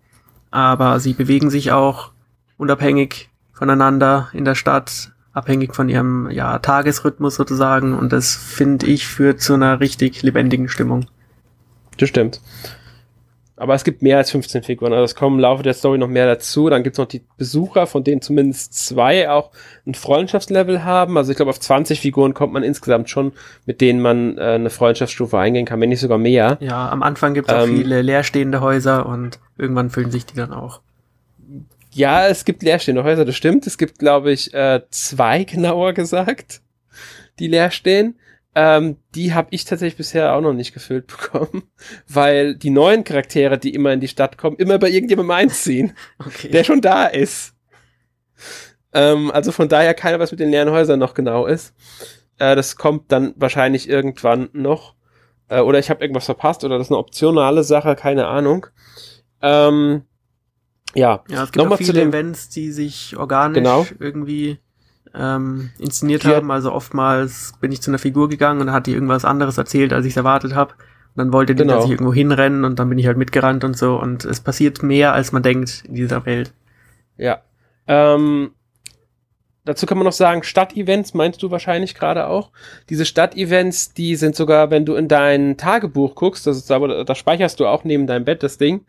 [0.52, 2.12] Aber sie bewegen sich auch
[2.58, 7.98] unabhängig voneinander in der Stadt, abhängig von ihrem, ja, Tagesrhythmus sozusagen.
[7.98, 11.08] Und das finde ich führt zu einer richtig lebendigen Stimmung.
[11.98, 12.42] Das stimmt.
[13.58, 14.92] Aber es gibt mehr als 15 Figuren.
[14.92, 16.70] Also es kommen im Laufe der Story noch mehr dazu.
[16.70, 19.52] Dann gibt's noch die Besucher, von denen zumindest zwei auch
[19.88, 21.18] ein Freundschaftslevel haben.
[21.18, 23.32] Also ich glaube, auf 20 Figuren kommt man insgesamt schon,
[23.66, 26.58] mit denen man äh, eine Freundschaftsstufe eingehen kann, wenn nicht sogar mehr.
[26.60, 30.52] Ja, am Anfang gibt's ähm, auch viele leerstehende Häuser und irgendwann füllen sich die dann
[30.52, 30.82] auch.
[31.92, 33.66] Ja, es gibt leerstehende Häuser, das stimmt.
[33.68, 36.62] Es gibt, glaube ich, äh, zwei genauer gesagt,
[37.40, 38.16] die leer stehen.
[38.58, 41.64] Ähm, die habe ich tatsächlich bisher auch noch nicht gefüllt bekommen,
[42.08, 45.94] weil die neuen Charaktere, die immer in die Stadt kommen, immer bei irgendjemandem einziehen,
[46.26, 46.50] okay.
[46.50, 47.54] der schon da ist.
[48.94, 51.76] Ähm, also von daher keiner, was mit den leeren Häusern noch genau ist.
[52.38, 54.96] Äh, das kommt dann wahrscheinlich irgendwann noch.
[55.50, 58.68] Äh, oder ich habe irgendwas verpasst oder das ist eine optionale Sache, keine Ahnung.
[59.42, 60.04] Ähm,
[60.94, 63.86] ja, ja es gibt Nochmal auch viele Events, die sich organisch genau.
[64.00, 64.60] irgendwie
[65.18, 66.52] ähm, inszeniert die haben.
[66.52, 70.06] Also oftmals bin ich zu einer Figur gegangen und hat die irgendwas anderes erzählt, als
[70.06, 70.74] ich es erwartet habe.
[70.74, 71.76] Und dann wollte die, genau.
[71.76, 73.96] dass ich irgendwo hinrennen und dann bin ich halt mitgerannt und so.
[73.96, 76.54] Und es passiert mehr, als man denkt in dieser Welt.
[77.18, 77.42] Ja.
[77.88, 78.52] Ähm,
[79.64, 82.52] dazu kann man noch sagen, Stadtevents meinst du wahrscheinlich gerade auch.
[82.90, 87.16] Diese Stadtevents, die sind sogar, wenn du in dein Tagebuch guckst, das ist da, da
[87.16, 88.86] speicherst du auch neben deinem Bett das Ding,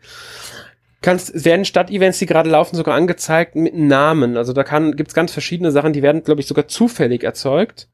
[1.07, 4.35] kannst, werden Stadtevents, die gerade laufen, sogar angezeigt mit Namen.
[4.35, 7.87] Also da kann, gibt's ganz verschiedene Sachen, die werden, glaube ich, sogar zufällig erzeugt.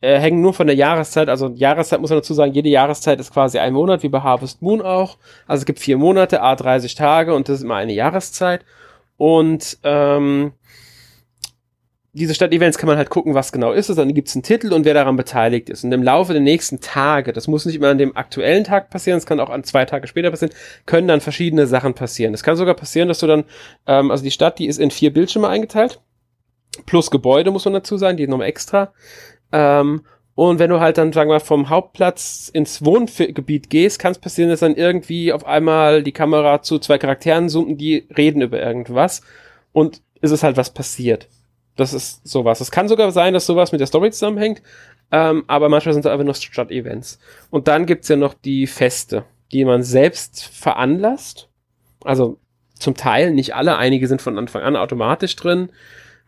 [0.00, 3.32] Äh, hängen nur von der Jahreszeit, also Jahreszeit muss man dazu sagen, jede Jahreszeit ist
[3.32, 5.18] quasi ein Monat, wie bei Harvest Moon auch.
[5.46, 8.64] Also es gibt vier Monate, a 30 Tage und das ist immer eine Jahreszeit.
[9.16, 10.52] Und ähm,
[12.12, 14.72] diese Stadtevents kann man halt gucken, was genau ist es, dann gibt es einen Titel
[14.72, 15.84] und wer daran beteiligt ist.
[15.84, 19.18] Und im Laufe der nächsten Tage, das muss nicht immer an dem aktuellen Tag passieren,
[19.18, 20.52] es kann auch an zwei Tage später passieren,
[20.86, 22.34] können dann verschiedene Sachen passieren.
[22.34, 23.44] Es kann sogar passieren, dass du dann,
[23.86, 26.00] ähm, also die Stadt, die ist in vier Bildschirme eingeteilt,
[26.86, 28.92] plus Gebäude, muss man dazu sagen, die nochmal extra.
[29.52, 30.02] Ähm,
[30.34, 34.18] und wenn du halt dann, sagen wir mal, vom Hauptplatz ins Wohngebiet gehst, kann es
[34.18, 38.60] passieren, dass dann irgendwie auf einmal die Kamera zu zwei Charakteren zoomt die reden über
[38.60, 39.22] irgendwas.
[39.72, 41.28] Und ist es halt was passiert.
[41.80, 42.60] Das ist sowas.
[42.60, 44.60] Es kann sogar sein, dass sowas mit der Story zusammenhängt,
[45.10, 47.18] ähm, aber manchmal sind es einfach nur Stadt-Events.
[47.48, 51.48] Und dann gibt's ja noch die Feste, die man selbst veranlasst.
[52.04, 52.38] Also
[52.74, 55.70] zum Teil, nicht alle, einige sind von Anfang an automatisch drin.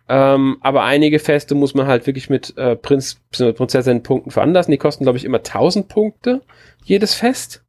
[0.08, 4.72] Ähm, aber einige Feste muss man halt wirklich mit äh, Prinz, Prinzessin-Punkten veranlassen.
[4.72, 6.40] Die kosten, glaube ich, immer 1000 Punkte,
[6.82, 7.62] jedes Fest.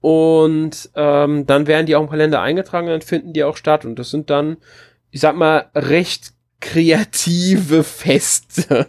[0.00, 3.84] Und ähm, dann werden die auch im Kalender eingetragen, dann finden die auch statt.
[3.84, 4.58] Und das sind dann,
[5.10, 8.86] ich sag mal, recht kreative Feste.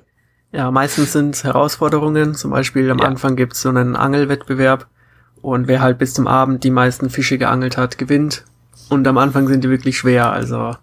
[0.52, 2.34] Ja, meistens sind es Herausforderungen.
[2.34, 3.06] Zum Beispiel am ja.
[3.06, 4.88] Anfang gibt's so einen Angelwettbewerb
[5.42, 8.46] und wer halt bis zum Abend die meisten Fische geangelt hat, gewinnt.
[8.90, 10.32] Und am Anfang sind die wirklich schwer.
[10.32, 10.76] Also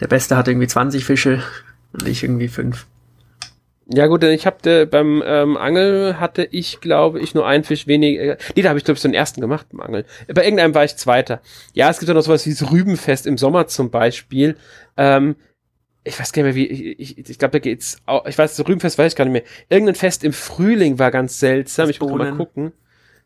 [0.00, 1.42] der Beste hat irgendwie 20 Fische
[1.92, 2.86] und ich irgendwie fünf.
[3.90, 7.86] Ja gut, denn ich habe beim ähm, Angel hatte ich, glaube ich, nur einen Fisch
[7.86, 8.36] weniger.
[8.54, 10.04] Nee, da habe ich, glaube ich, so den ersten gemacht beim Angel.
[10.32, 11.40] Bei irgendeinem war ich Zweiter.
[11.72, 14.56] Ja, es gibt ja noch sowas wie das Rübenfest im Sommer zum Beispiel.
[14.98, 15.36] Ähm,
[16.08, 18.56] ich weiß gar nicht mehr, wie, ich, ich, ich glaube, da geht's auch, ich weiß,
[18.56, 19.44] das Rübenfest weiß ich gar nicht mehr.
[19.68, 22.72] Irgendein Fest im Frühling war ganz seltsam, das ich muss mal gucken.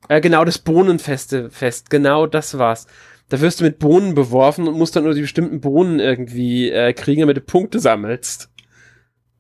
[0.08, 2.86] Äh, genau, das Bohnenfeste Fest, genau das war's.
[3.28, 6.92] Da wirst du mit Bohnen beworfen und musst dann nur die bestimmten Bohnen irgendwie äh,
[6.92, 8.50] kriegen, damit du Punkte sammelst.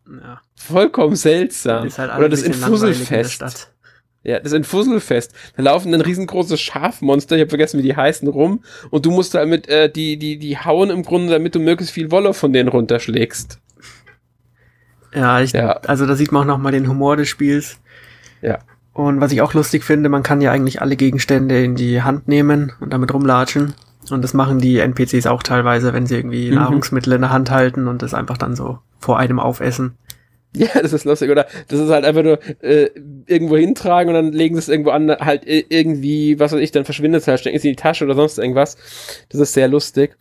[0.08, 0.40] Ja.
[0.54, 1.88] Vollkommen seltsam.
[1.96, 3.71] Halt Oder das Infusselfest.
[4.24, 5.32] Ja, das Entfusselfest.
[5.56, 8.62] Da laufen ein riesengroßes Schafmonster, ich habe vergessen, wie die heißen, rum.
[8.90, 12.10] Und du musst damit äh, die, die, die hauen im Grunde, damit du möglichst viel
[12.10, 13.58] Wolle von denen runterschlägst.
[15.14, 15.72] Ja, ich, ja.
[15.72, 17.78] also da sieht man auch nochmal den Humor des Spiels.
[18.40, 18.58] Ja.
[18.92, 22.28] Und was ich auch lustig finde, man kann ja eigentlich alle Gegenstände in die Hand
[22.28, 23.74] nehmen und damit rumlatschen.
[24.10, 26.56] Und das machen die NPCs auch teilweise, wenn sie irgendwie mhm.
[26.56, 29.96] Nahrungsmittel in der Hand halten und das einfach dann so vor einem aufessen.
[30.56, 31.46] Ja, das ist lustig, oder?
[31.68, 32.90] Das ist halt einfach nur äh,
[33.26, 36.84] irgendwo hintragen und dann legen sie es irgendwo an, halt irgendwie, was weiß ich, dann
[36.84, 38.76] verschwindet es halt, stecken es in die Tasche oder sonst irgendwas.
[39.30, 40.16] Das ist sehr lustig.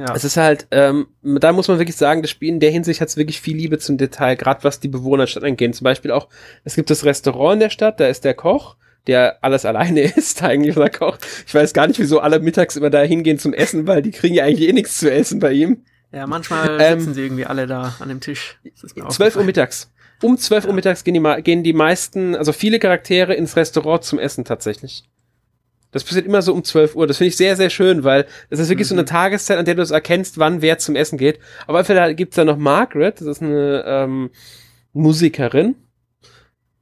[0.00, 0.14] Ja.
[0.14, 3.08] Es ist halt, ähm, da muss man wirklich sagen, das Spiel in der Hinsicht hat
[3.08, 5.74] es wirklich viel Liebe zum Detail, gerade was die Bewohner der Stadt angeht.
[5.74, 6.28] Zum Beispiel auch,
[6.64, 8.76] es gibt das Restaurant in der Stadt, da ist der Koch,
[9.06, 11.18] der alles alleine isst, eigentlich unser Koch.
[11.46, 14.34] Ich weiß gar nicht, wieso alle mittags immer da hingehen zum Essen, weil die kriegen
[14.34, 15.84] ja eigentlich eh nichts zu essen bei ihm.
[16.12, 18.58] Ja, manchmal ähm, sitzen sie irgendwie alle da an dem Tisch.
[19.08, 19.90] 12 Uhr mittags.
[20.22, 20.70] Um 12 ja.
[20.70, 25.04] Uhr mittags gehen die, gehen die meisten, also viele Charaktere ins Restaurant zum Essen tatsächlich.
[25.92, 27.06] Das passiert immer so um 12 Uhr.
[27.06, 28.90] Das finde ich sehr, sehr schön, weil das ist wirklich mhm.
[28.90, 29.06] so eine mhm.
[29.06, 31.40] Tageszeit, an der du es erkennst, wann wer zum Essen geht.
[31.66, 34.30] Aber einfach gibt's da noch Margaret, das ist eine ähm,
[34.92, 35.76] Musikerin.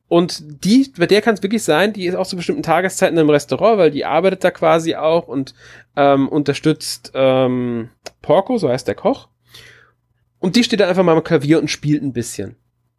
[0.08, 3.28] Und die, bei der kann es wirklich sein, die ist auch zu bestimmten Tageszeiten im
[3.28, 5.54] Restaurant, weil die arbeitet da quasi auch und
[5.98, 7.90] ähm, unterstützt ähm,
[8.22, 9.28] Porco, so heißt der Koch.
[10.38, 12.50] Und die steht da einfach mal am Klavier und spielt ein bisschen.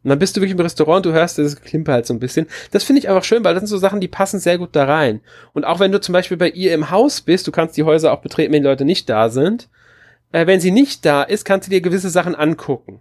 [0.02, 2.46] Und dann bist du wirklich im Restaurant, du hörst das Klimper halt so ein bisschen.
[2.70, 4.84] Das finde ich einfach schön, weil das sind so Sachen, die passen sehr gut da
[4.84, 5.22] rein.
[5.54, 8.12] Und auch wenn du zum Beispiel bei ihr im Haus bist, du kannst die Häuser
[8.12, 9.70] auch betreten, wenn die Leute nicht da sind.
[10.32, 13.00] Äh, wenn sie nicht da ist, kannst du dir gewisse Sachen angucken.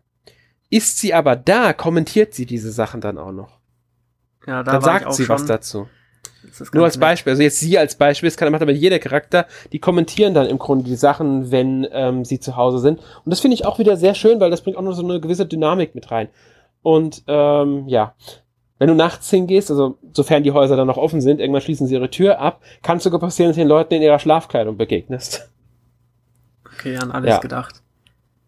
[0.70, 3.60] Ist sie aber da, kommentiert sie diese Sachen dann auch noch.
[4.48, 5.90] Ja, da dann sagt sie was dazu.
[6.74, 9.80] Nur als Beispiel, also jetzt sie als Beispiel, das kann macht aber jeder Charakter, die
[9.80, 13.00] kommentieren dann im Grunde die Sachen, wenn ähm, sie zu Hause sind.
[13.00, 15.20] Und das finde ich auch wieder sehr schön, weil das bringt auch noch so eine
[15.20, 16.30] gewisse Dynamik mit rein.
[16.82, 18.16] Und ähm, ja,
[18.78, 21.96] wenn du nachts hingehst, also sofern die Häuser dann noch offen sind, irgendwann schließen sie
[21.96, 25.52] ihre Tür ab, kann es sogar passieren, dass du den Leuten in ihrer Schlafkleidung begegnest.
[26.74, 27.40] Okay, an alles ja.
[27.40, 27.84] gedacht.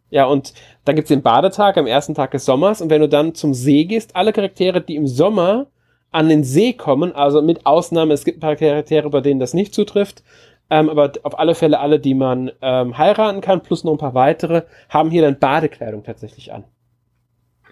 [0.10, 0.54] Ja, und
[0.86, 3.86] dann gibt's den Badetag am ersten Tag des Sommers und wenn du dann zum See
[3.86, 5.68] gehst, alle Charaktere, die im Sommer
[6.12, 9.54] an den See kommen, also mit Ausnahme, es gibt ein paar Charaktere, bei denen das
[9.54, 10.24] nicht zutrifft,
[10.70, 14.14] ähm, aber auf alle Fälle alle, die man ähm, heiraten kann, plus noch ein paar
[14.14, 16.66] weitere, haben hier dann Badekleidung tatsächlich an.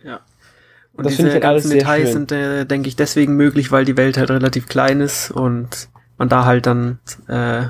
[0.04, 0.22] Ja.
[0.94, 3.96] Und, das finde ich halt alles Details sind, äh, denke ich, deswegen möglich, weil die
[3.96, 7.68] Welt halt relativ klein ist und man da halt dann äh,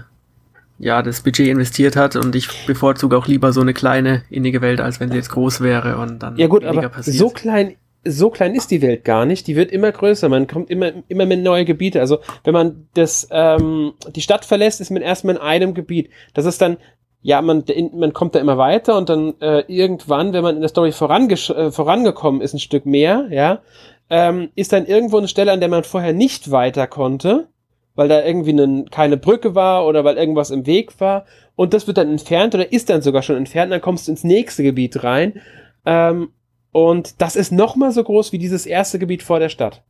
[0.80, 4.82] ja das Budget investiert hat und ich bevorzuge auch lieber so eine kleine innige Welt,
[4.82, 7.18] als wenn sie jetzt groß wäre und dann ja gut, aber passiert.
[7.18, 9.48] so klein so klein ist die Welt gar nicht.
[9.48, 10.30] Die wird immer größer.
[10.30, 12.00] Man kommt immer, immer mit neue Gebiete.
[12.00, 16.10] Also wenn man das, ähm, die Stadt verlässt, ist man erstmal in einem Gebiet.
[16.34, 16.78] Das ist dann,
[17.22, 20.70] ja, man, man kommt da immer weiter und dann äh, irgendwann, wenn man in der
[20.70, 23.62] Story äh, vorangekommen ist, ein Stück mehr, ja,
[24.10, 27.50] ähm, ist dann irgendwo eine Stelle, an der man vorher nicht weiter konnte,
[27.96, 31.26] weil da irgendwie eine, keine Brücke war oder weil irgendwas im Weg war.
[31.56, 33.74] Und das wird dann entfernt oder ist dann sogar schon entfernt.
[33.74, 35.42] Dann kommst du ins nächste Gebiet rein.
[35.86, 36.30] Ähm,
[36.72, 39.82] und das ist noch mal so groß wie dieses erste Gebiet vor der Stadt.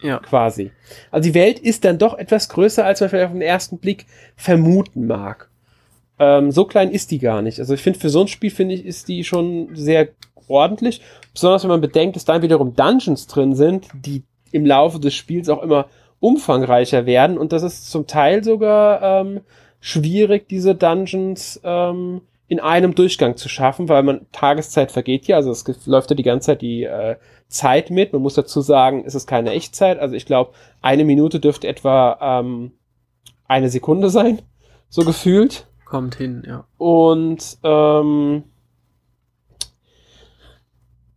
[0.00, 0.18] Ja.
[0.18, 0.72] Quasi.
[1.10, 4.06] Also die Welt ist dann doch etwas größer, als man vielleicht auf den ersten Blick
[4.36, 5.48] vermuten mag.
[6.18, 7.60] Ähm, so klein ist die gar nicht.
[7.60, 10.08] Also ich finde, für so ein Spiel, finde ich, ist die schon sehr
[10.48, 11.02] ordentlich.
[11.32, 15.48] Besonders wenn man bedenkt, dass dann wiederum Dungeons drin sind, die im Laufe des Spiels
[15.48, 15.86] auch immer
[16.20, 17.38] umfangreicher werden.
[17.38, 19.40] Und das ist zum Teil sogar ähm,
[19.80, 22.22] schwierig, diese Dungeons ähm,
[22.52, 26.22] in einem Durchgang zu schaffen, weil man Tageszeit vergeht ja, also es läuft ja die
[26.22, 27.16] ganze Zeit die äh,
[27.48, 28.12] Zeit mit.
[28.12, 29.98] Man muss dazu sagen, es ist keine Echtzeit.
[29.98, 32.72] Also ich glaube, eine Minute dürfte etwa ähm,
[33.48, 34.42] eine Sekunde sein,
[34.90, 35.66] so gefühlt.
[35.86, 36.66] Kommt hin, ja.
[36.76, 38.44] Und ähm,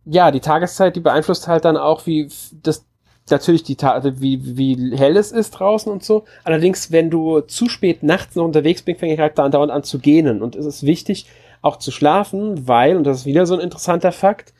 [0.06, 2.30] ja, die Tageszeit, die beeinflusst halt dann auch, wie
[2.62, 2.86] das
[3.30, 6.24] natürlich die Ta also wie, wie hell es ist draußen und so.
[6.44, 9.98] Allerdings, wenn du zu spät nachts noch unterwegs bist, fängt der Charakter andauernd an zu
[9.98, 10.42] gähnen.
[10.42, 11.26] Und es ist wichtig,
[11.62, 14.52] auch zu schlafen, weil, und das ist wieder so ein interessanter Fakt,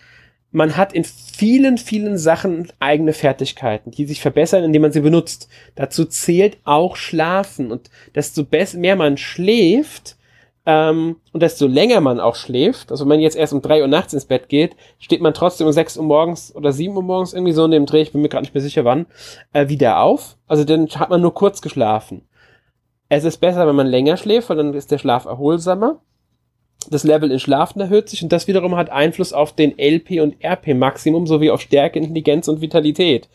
[0.53, 5.49] man hat in vielen, vielen Sachen eigene Fertigkeiten, die sich verbessern, indem man sie benutzt.
[5.75, 7.71] Dazu zählt auch Schlafen.
[7.71, 10.17] Und desto mehr man schläft,
[10.67, 13.87] ähm, und desto länger man auch schläft, also wenn man jetzt erst um drei Uhr
[13.89, 17.35] nachts ins Bett geht, steht man trotzdem um sechs Uhr morgens oder sieben Uhr morgens
[17.35, 19.07] irgendwie so in dem Dreh, ich bin mir gerade nicht mehr sicher wann,
[19.53, 20.37] äh, wieder auf.
[20.49, 22.23] Also dann hat man nur kurz geschlafen.
[23.09, 26.01] Es ist besser, wenn man länger schläft, weil dann ist der Schlaf erholsamer.
[26.91, 30.45] Das Level in Schlafen erhöht sich und das wiederum hat Einfluss auf den LP und
[30.45, 33.29] RP Maximum sowie auf Stärke, Intelligenz und Vitalität.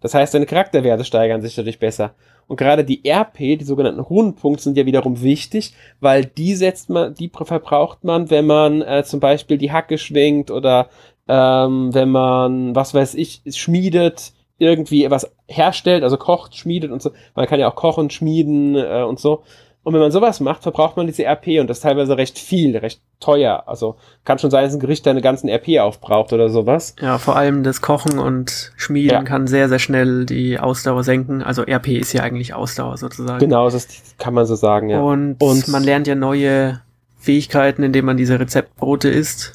[0.00, 2.14] Das heißt, deine Charakterwerte steigern sich dadurch besser.
[2.46, 7.14] Und gerade die RP, die sogenannten Runenpunkte, sind ja wiederum wichtig, weil die setzt man,
[7.14, 10.88] die verbraucht man, wenn man äh, zum Beispiel die Hacke schwingt oder
[11.28, 17.10] ähm, wenn man, was weiß ich, schmiedet, irgendwie etwas herstellt, also kocht, schmiedet und so.
[17.34, 19.42] Man kann ja auch kochen, schmieden äh, und so.
[19.84, 23.02] Und wenn man sowas macht, verbraucht man diese RP und das teilweise recht viel, recht
[23.20, 23.64] teuer.
[23.66, 26.96] Also kann schon sein, dass ein Gericht deine ganzen RP aufbraucht oder sowas.
[27.02, 29.22] Ja, vor allem das Kochen und Schmieden ja.
[29.22, 31.42] kann sehr, sehr schnell die Ausdauer senken.
[31.42, 33.40] Also RP ist ja eigentlich Ausdauer sozusagen.
[33.40, 35.02] Genau, das kann man so sagen, ja.
[35.02, 36.80] Und, und man lernt ja neue
[37.18, 39.52] Fähigkeiten, indem man diese Rezeptbrote isst.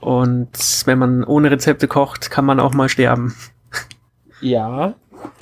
[0.00, 0.50] Und
[0.84, 3.34] wenn man ohne Rezepte kocht, kann man auch mal sterben.
[4.42, 4.94] Ja,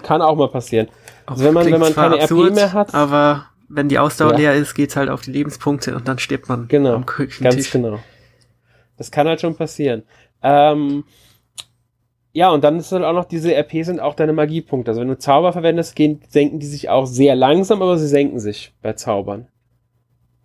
[0.05, 0.87] kann auch mal passieren.
[1.27, 2.95] Also wenn man, wenn man keine absurd, RP mehr hat.
[2.95, 4.39] Aber wenn die Ausdauer ja.
[4.39, 7.99] leer ist, geht's halt auf die Lebenspunkte und dann stirbt man genau, am Ganz genau.
[8.97, 10.05] Das kann halt schon passieren.
[10.43, 11.05] Ähm,
[12.33, 14.91] ja, und dann ist halt auch noch, diese RP sind auch deine Magiepunkte.
[14.91, 18.41] Also wenn du Zauber verwendest, gehen, senken die sich auch sehr langsam, aber sie senken
[18.41, 19.49] sich bei Zaubern.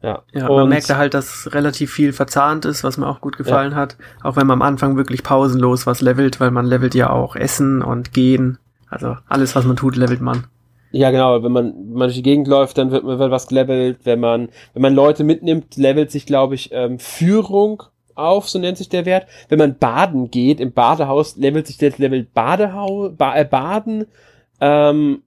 [0.02, 3.22] Ja, ja und man merkt da halt, dass relativ viel verzahnt ist, was mir auch
[3.22, 3.78] gut gefallen ja.
[3.78, 3.98] hat.
[4.24, 7.82] Auch wenn man am Anfang wirklich pausenlos was levelt, weil man levelt ja auch Essen
[7.82, 8.58] und Gehen.
[8.90, 10.46] Also alles, was man tut, levelt man.
[10.92, 11.42] Ja, genau.
[11.42, 14.00] Wenn man, wenn man durch die Gegend läuft, dann wird, wird was gelevelt.
[14.04, 17.84] Wenn man, wenn man Leute mitnimmt, levelt sich, glaube ich, ähm, Führung
[18.16, 19.28] auf, so nennt sich der Wert.
[19.50, 24.06] Wenn man baden geht, im Badehaus levelt sich das Level Badehaus, ba äh, Baden.
[24.60, 25.24] Ähm,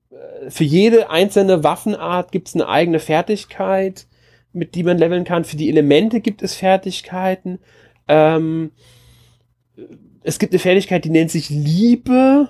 [0.49, 4.07] für jede einzelne Waffenart gibt es eine eigene Fertigkeit,
[4.53, 5.45] mit die man leveln kann.
[5.45, 7.59] Für die Elemente gibt es Fertigkeiten.
[8.07, 8.73] Ähm,
[10.23, 12.49] es gibt eine Fertigkeit, die nennt sich Liebe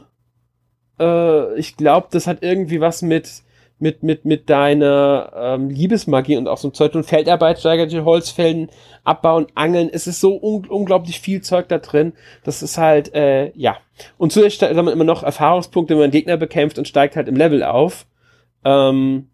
[0.99, 3.45] äh, ich glaube, das hat irgendwie was mit
[3.79, 8.71] mit, mit, mit deiner ähm, Liebesmagie und auch so Zeug und Feldarbeit steigert die Holzfällen,
[9.03, 9.91] abbauen, angeln.
[9.93, 12.13] Es ist so un unglaublich viel Zeug da drin.
[12.45, 13.77] Das ist halt, äh, ja.
[14.17, 17.37] Und zusätzlich hat man immer noch Erfahrungspunkte, wenn man Gegner bekämpft und steigt halt im
[17.37, 18.07] Level auf.
[18.65, 19.29] Ähm,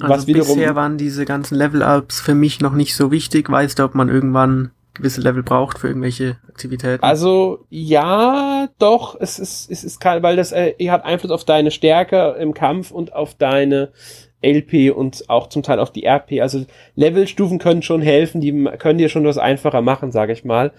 [0.00, 3.48] also was wiederum, bisher waren diese ganzen Level-Ups für mich noch nicht so wichtig.
[3.48, 7.02] Weißt du, ob man irgendwann gewisse Level braucht für irgendwelche Aktivitäten?
[7.02, 11.70] Also ja, doch, es ist, es ist kein, weil das äh, hat Einfluss auf deine
[11.70, 13.92] Stärke im Kampf und auf deine
[14.42, 16.40] LP und auch zum Teil auf die RP.
[16.40, 20.72] Also Levelstufen können schon helfen, die können dir schon was einfacher machen, sage ich mal.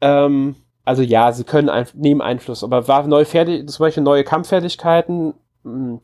[0.00, 4.24] Ähm, also ja, sie können ein, nehmen Einfluss, aber war neu fertig, zum Beispiel neue
[4.24, 5.34] Kampffertigkeiten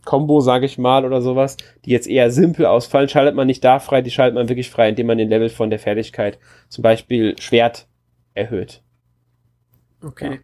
[0.04, 3.80] Combo, sage ich mal, oder sowas, die jetzt eher simpel ausfallen, schaltet man nicht da
[3.80, 6.38] frei, die schaltet man wirklich frei, indem man den Level von der Fertigkeit,
[6.68, 7.88] zum Beispiel Schwert,
[8.34, 8.82] erhöht.
[10.02, 10.34] Okay.
[10.34, 10.38] Ja.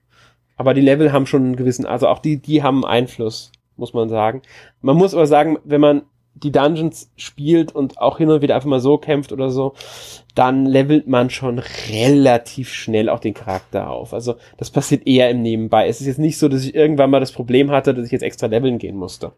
[0.57, 4.09] Aber die Level haben schon einen gewissen, also auch die, die haben Einfluss, muss man
[4.09, 4.43] sagen.
[4.81, 6.03] Man muss aber sagen, wenn man
[6.35, 9.74] die Dungeons spielt und auch hin und wieder einfach mal so kämpft oder so,
[10.35, 11.61] dann levelt man schon
[11.91, 14.12] relativ schnell auch den Charakter auf.
[14.12, 15.89] Also das passiert eher im Nebenbei.
[15.89, 18.22] Es ist jetzt nicht so, dass ich irgendwann mal das Problem hatte, dass ich jetzt
[18.22, 19.32] extra leveln gehen musste.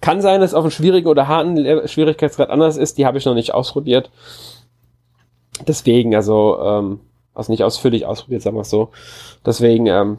[0.00, 2.98] Kann sein, dass auf einem schwierigen oder harten Schwierigkeitsgrad anders ist.
[2.98, 4.10] Die habe ich noch nicht ausprobiert.
[5.68, 7.00] Deswegen, also, ähm,
[7.34, 8.90] also nicht ausführlich ausprobiert, sagen wir es so.
[9.46, 10.18] Deswegen ähm,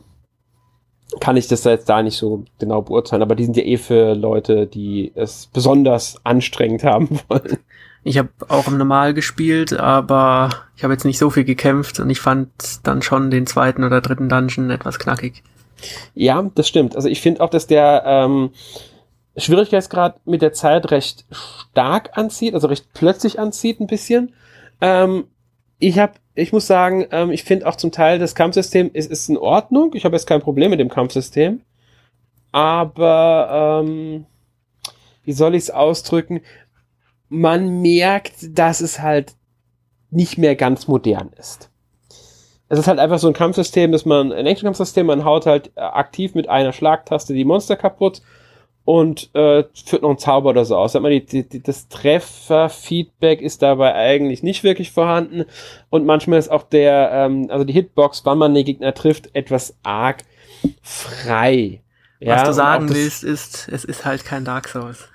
[1.20, 3.22] kann ich das jetzt da nicht so genau beurteilen.
[3.22, 7.58] Aber die sind ja eh für Leute, die es besonders anstrengend haben wollen.
[8.04, 12.10] Ich habe auch im Normal gespielt, aber ich habe jetzt nicht so viel gekämpft und
[12.10, 12.50] ich fand
[12.84, 15.42] dann schon den zweiten oder dritten Dungeon etwas knackig.
[16.14, 16.96] Ja, das stimmt.
[16.96, 18.52] Also ich finde auch, dass der ähm,
[19.38, 24.34] Schwierigkeitsgrad mit der Zeit recht stark anzieht, also recht plötzlich anzieht ein bisschen.
[24.82, 25.26] Ähm,
[25.80, 29.30] ich habe, ich muss sagen, ähm, ich finde auch zum Teil das Kampfsystem ist, ist
[29.30, 29.92] in Ordnung.
[29.94, 31.62] Ich habe jetzt kein Problem mit dem Kampfsystem.
[32.52, 34.26] Aber ähm,
[35.24, 36.42] wie soll ich es ausdrücken?
[37.30, 39.34] Man merkt, dass es halt
[40.12, 41.70] nicht mehr ganz modern ist.
[42.70, 45.82] Es ist halt einfach so ein Kampfsystem, dass man, ein Action-Kampfsystem, man haut halt äh,
[45.82, 48.22] aktiv mit einer Schlagtaste die Monster kaputt
[48.86, 50.92] und äh, führt noch einen Zauber oder so aus.
[50.92, 55.46] Sag mal, die, die, das Trefferfeedback ist dabei eigentlich nicht wirklich vorhanden
[55.90, 59.76] und manchmal ist auch der, ähm, also die Hitbox, wann man den Gegner trifft, etwas
[59.84, 60.24] arg
[60.82, 61.82] frei.
[62.20, 65.10] Ja, Was du sagen willst, ist, es ist halt kein Dark Souls.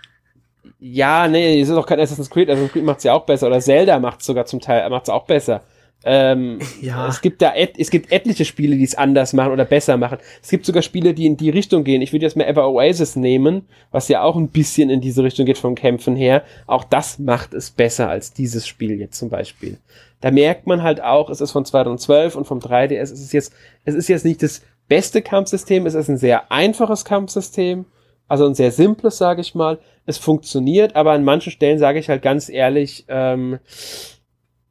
[0.80, 2.48] Ja, nee, es ist auch kein Assassin's Creed.
[2.48, 5.62] Assassin's Creed macht's ja auch besser oder Zelda macht's sogar zum Teil, macht's auch besser.
[6.04, 7.08] Ähm, ja.
[7.08, 10.18] Es gibt da et, es gibt etliche Spiele, die es anders machen oder besser machen.
[10.42, 12.02] Es gibt sogar Spiele, die in die Richtung gehen.
[12.02, 15.46] Ich würde jetzt mal Ever Oasis nehmen, was ja auch ein bisschen in diese Richtung
[15.46, 16.42] geht vom Kämpfen her.
[16.66, 19.78] Auch das macht es besser als dieses Spiel jetzt zum Beispiel.
[20.20, 23.02] Da merkt man halt auch, es ist von 2012 und vom 3DS.
[23.02, 23.52] Es ist jetzt,
[23.84, 25.86] es ist jetzt nicht das beste Kampfsystem.
[25.86, 27.84] Es ist ein sehr einfaches Kampfsystem.
[28.26, 29.78] Also ein sehr simples, sage ich mal.
[30.06, 33.58] Es funktioniert, aber an manchen Stellen sage ich halt ganz ehrlich, ähm,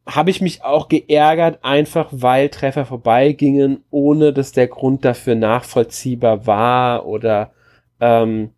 [0.07, 6.47] habe ich mich auch geärgert, einfach weil Treffer vorbeigingen, ohne dass der Grund dafür nachvollziehbar
[6.47, 7.51] war oder
[7.99, 8.51] ähm,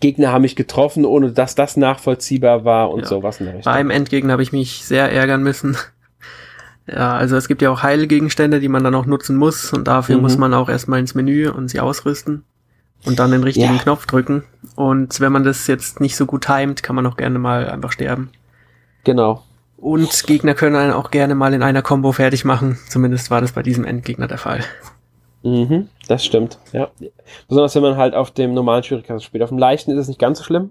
[0.00, 3.06] Gegner haben mich getroffen, ohne dass das nachvollziehbar war und ja.
[3.06, 3.72] sowas in der Richtung.
[3.72, 5.76] Beim Endgegner habe ich mich sehr ärgern müssen.
[6.88, 10.18] Ja, also es gibt ja auch Heilgegenstände, die man dann auch nutzen muss und dafür
[10.18, 10.22] mhm.
[10.22, 12.44] muss man auch erstmal ins Menü und sie ausrüsten
[13.04, 13.82] und dann den richtigen ja.
[13.82, 14.44] Knopf drücken.
[14.76, 17.90] Und wenn man das jetzt nicht so gut timet, kann man auch gerne mal einfach
[17.90, 18.30] sterben.
[19.02, 19.42] Genau.
[19.76, 22.78] Und Gegner können einen auch gerne mal in einer Combo fertig machen.
[22.88, 24.64] Zumindest war das bei diesem Endgegner der Fall.
[25.42, 26.88] Mhm, das stimmt, ja.
[27.48, 29.42] Besonders wenn man halt auf dem normalen Schwierigkeitsgrad spielt.
[29.42, 30.70] Auf dem leichten ist es nicht ganz so schlimm.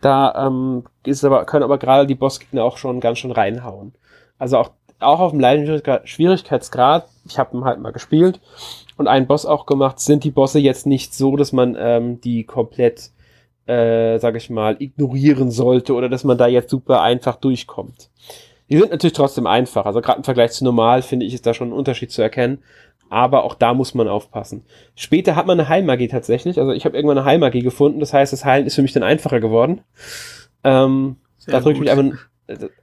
[0.00, 3.92] Da ähm, ist aber, können aber gerade die Bossgegner auch schon ganz schön reinhauen.
[4.38, 8.40] Also auch, auch auf dem leichten Schwierigkeitsgrad, ich habe ihn halt mal gespielt
[8.96, 12.44] und einen Boss auch gemacht, sind die Bosse jetzt nicht so, dass man ähm, die
[12.44, 13.10] komplett
[13.66, 18.10] äh, sage ich mal, ignorieren sollte oder dass man da jetzt super einfach durchkommt.
[18.68, 19.84] Die sind natürlich trotzdem einfach.
[19.84, 22.62] Also gerade im Vergleich zu normal finde ich, ist da schon ein Unterschied zu erkennen.
[23.08, 24.64] Aber auch da muss man aufpassen.
[24.94, 26.60] Später hat man eine Heilmagie tatsächlich.
[26.60, 27.98] Also ich habe irgendwann eine Heilmagie gefunden.
[27.98, 29.80] Das heißt, das Heilen ist für mich dann einfacher geworden.
[30.62, 32.26] Ähm, da drücke ich mich einfach.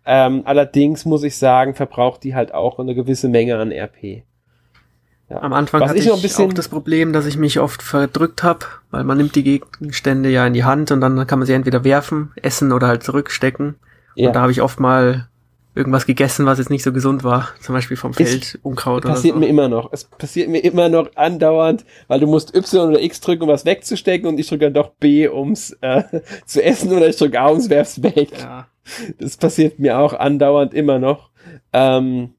[0.05, 4.23] Ähm, allerdings muss ich sagen, verbraucht die halt auch eine gewisse Menge an RP.
[5.29, 5.41] Ja.
[5.41, 8.65] Am Anfang Was hatte ich, ich auch das Problem, dass ich mich oft verdrückt habe,
[8.91, 11.83] weil man nimmt die Gegenstände ja in die Hand und dann kann man sie entweder
[11.83, 13.75] werfen, essen oder halt zurückstecken.
[14.15, 14.27] Ja.
[14.27, 15.27] Und da habe ich oft mal
[15.75, 19.13] irgendwas gegessen, was jetzt nicht so gesund war, zum Beispiel vom Feld Ist, Unkraut oder
[19.13, 19.39] Passiert so.
[19.39, 19.93] mir immer noch.
[19.93, 23.65] Es passiert mir immer noch andauernd, weil du musst Y oder X drücken, um was
[23.65, 26.03] wegzustecken und ich drücke dann doch B, ums äh,
[26.45, 28.29] zu essen oder ich drücke A, ums werf's weg.
[28.39, 28.67] Ja.
[29.19, 31.29] Das passiert mir auch andauernd immer noch.
[31.73, 32.33] Ähm,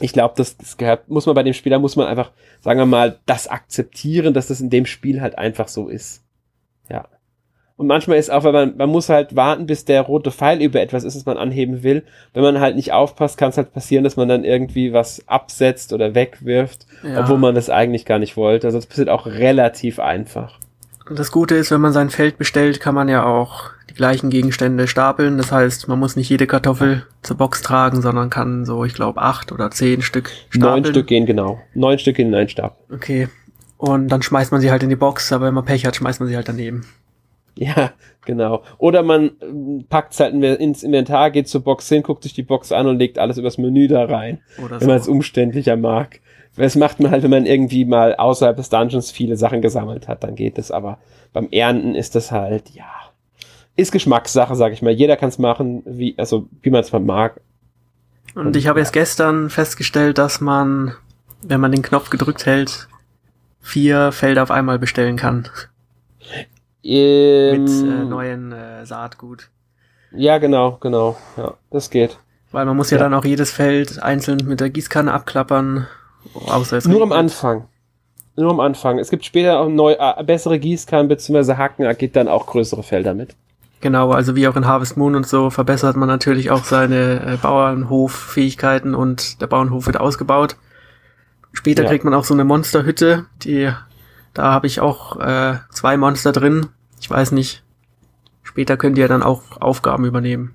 [0.00, 2.30] ich glaube, das, das gehört, muss man bei dem Spieler, muss man einfach,
[2.60, 6.22] sagen wir mal, das akzeptieren, dass das in dem Spiel halt einfach so ist.
[6.88, 7.06] Ja.
[7.76, 10.80] Und manchmal ist auch, wenn man, man muss halt warten, bis der rote Pfeil über
[10.80, 12.04] etwas ist, was man anheben will.
[12.32, 15.92] Wenn man halt nicht aufpasst, kann es halt passieren, dass man dann irgendwie was absetzt
[15.92, 17.20] oder wegwirft, ja.
[17.20, 18.66] obwohl man das eigentlich gar nicht wollte.
[18.68, 20.60] Also das passiert auch relativ einfach.
[21.16, 24.86] Das Gute ist, wenn man sein Feld bestellt, kann man ja auch die gleichen Gegenstände
[24.88, 25.36] stapeln.
[25.36, 29.20] Das heißt, man muss nicht jede Kartoffel zur Box tragen, sondern kann so, ich glaube,
[29.20, 30.82] acht oder zehn Stück stapeln.
[30.82, 31.60] Neun Stück gehen, genau.
[31.74, 32.94] Neun Stück in einen Stapel.
[32.94, 33.28] Okay.
[33.76, 36.20] Und dann schmeißt man sie halt in die Box, aber wenn man Pech hat, schmeißt
[36.20, 36.86] man sie halt daneben.
[37.54, 37.92] Ja,
[38.24, 38.62] genau.
[38.78, 42.42] Oder man äh, packt es halt ins Inventar, geht zur Box hin, guckt sich die
[42.42, 44.40] Box an und legt alles übers Menü da rein.
[44.58, 44.86] Oder wenn so.
[44.86, 46.20] man es umständlicher mag.
[46.56, 50.22] Das macht man halt, wenn man irgendwie mal außerhalb des Dungeons viele Sachen gesammelt hat,
[50.22, 50.70] dann geht es.
[50.70, 50.98] Aber
[51.32, 52.84] beim Ernten ist das halt, ja,
[53.74, 54.92] ist Geschmackssache, sag ich mal.
[54.92, 57.40] Jeder kann es machen, wie, also wie man es mag.
[58.34, 58.84] Und, Und ich habe ja.
[58.84, 60.94] jetzt gestern festgestellt, dass man,
[61.42, 62.88] wenn man den Knopf gedrückt hält,
[63.60, 65.48] vier Felder auf einmal bestellen kann.
[66.84, 69.48] Ähm, mit äh, neuen äh, Saatgut.
[70.14, 71.16] Ja, genau, genau.
[71.36, 72.18] Ja, das geht.
[72.50, 73.04] Weil man muss ja, Ja.
[73.04, 75.86] dann auch jedes Feld einzeln mit der Gießkanne abklappern.
[76.34, 77.12] Außer es Nur am.
[77.12, 77.64] Anfang.
[78.36, 78.98] Nur am Anfang.
[78.98, 81.54] Es gibt später auch neu, äh, bessere Gießkannen bzw.
[81.54, 83.34] Hacken, da geht dann auch größere Felder mit.
[83.82, 87.36] Genau, also wie auch in Harvest Moon und so verbessert man natürlich auch seine äh,
[87.36, 90.56] Bauernhoffähigkeiten und der Bauernhof wird ausgebaut.
[91.52, 91.88] Später Ja.
[91.88, 93.70] kriegt man auch so eine Monsterhütte, die
[94.34, 96.68] da habe ich auch äh, zwei Monster drin.
[97.00, 97.62] Ich weiß nicht.
[98.42, 100.54] Später könnt ihr dann auch Aufgaben übernehmen.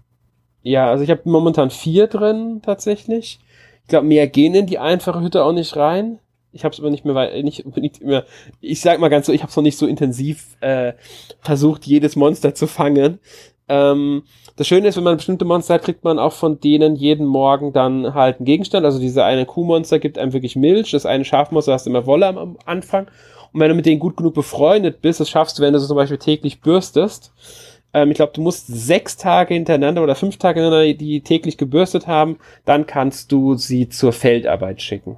[0.63, 3.39] Ja, also ich habe momentan vier drin tatsächlich.
[3.87, 6.19] Ich glaube, mehr gehen in die einfache Hütte auch nicht rein.
[6.51, 8.25] Ich habe es aber nicht mehr, wei- nicht unbedingt immer.
[8.59, 10.91] Ich sag mal ganz so, ich habe es noch nicht so intensiv äh,
[11.39, 13.19] versucht, jedes Monster zu fangen.
[13.69, 14.23] Ähm,
[14.57, 17.71] das Schöne ist, wenn man bestimmte Monster hat, kriegt man auch von denen jeden Morgen
[17.71, 18.85] dann halt einen Gegenstand.
[18.85, 22.37] Also diese eine Kuhmonster gibt einem wirklich Milch, das eine Schafmonster hast immer Wolle am,
[22.37, 23.07] am Anfang.
[23.53, 25.87] Und wenn du mit denen gut genug befreundet bist, das schaffst du, wenn du so
[25.87, 27.31] zum Beispiel täglich bürstest.
[27.93, 32.07] Ähm, ich glaube, du musst sechs Tage hintereinander oder fünf Tage hintereinander die täglich gebürstet
[32.07, 35.17] haben, dann kannst du sie zur Feldarbeit schicken.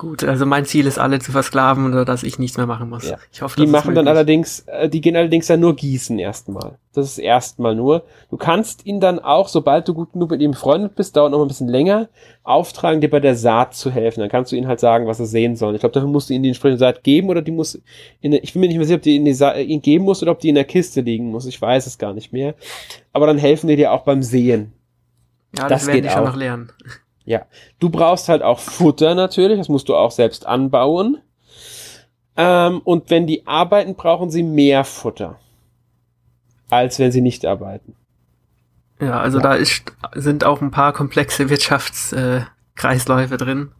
[0.00, 3.06] Gut, also mein Ziel ist, alle zu versklaven oder dass ich nichts mehr machen muss.
[3.06, 3.18] Ja.
[3.30, 6.78] Ich hoffe, Die machen dann allerdings, äh, die gehen allerdings dann nur gießen erstmal.
[6.94, 8.04] Das ist erstmal nur.
[8.30, 11.42] Du kannst ihn dann auch, sobald du gut genug mit ihm befreundet bist, dauert noch
[11.42, 12.08] ein bisschen länger,
[12.44, 14.20] auftragen, dir bei der Saat zu helfen.
[14.20, 15.74] Dann kannst du ihn halt sagen, was er sehen soll.
[15.74, 17.78] Ich glaube, dafür musst du ihm die entsprechende Saat geben oder die muss
[18.22, 19.82] in, der- ich bin mir nicht mehr sicher, ob die in die Sa äh, ihn
[19.82, 21.44] geben muss oder ob die in der Kiste liegen muss.
[21.44, 22.54] Ich weiß es gar nicht mehr.
[23.12, 24.72] Aber dann helfen die dir auch beim Sehen.
[25.54, 26.28] Ja, das das, werden die schon auch.
[26.28, 26.70] noch lernen.
[27.30, 27.42] Ja,
[27.78, 31.18] du brauchst halt auch Futter natürlich, das musst du auch selbst anbauen.
[32.36, 35.38] Ähm, und wenn die arbeiten, brauchen sie mehr Futter,
[36.70, 37.94] als wenn sie nicht arbeiten.
[39.00, 39.44] Ja, also Ja.
[39.44, 39.84] da ist,
[40.16, 43.70] sind auch ein paar komplexe Wirtschaftskreisläufe äh, drin.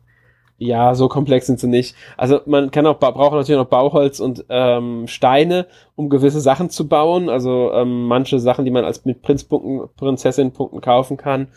[0.59, 1.97] Ja, so komplex sind sie nicht.
[2.17, 6.87] Also man kann auch braucht natürlich noch Bauholz und ähm, Steine, um gewisse Sachen zu
[6.87, 7.29] bauen.
[7.29, 11.49] Also ähm, manche Sachen, die man als mit Prinzpunkten, Prinzessinpunkten kaufen kann,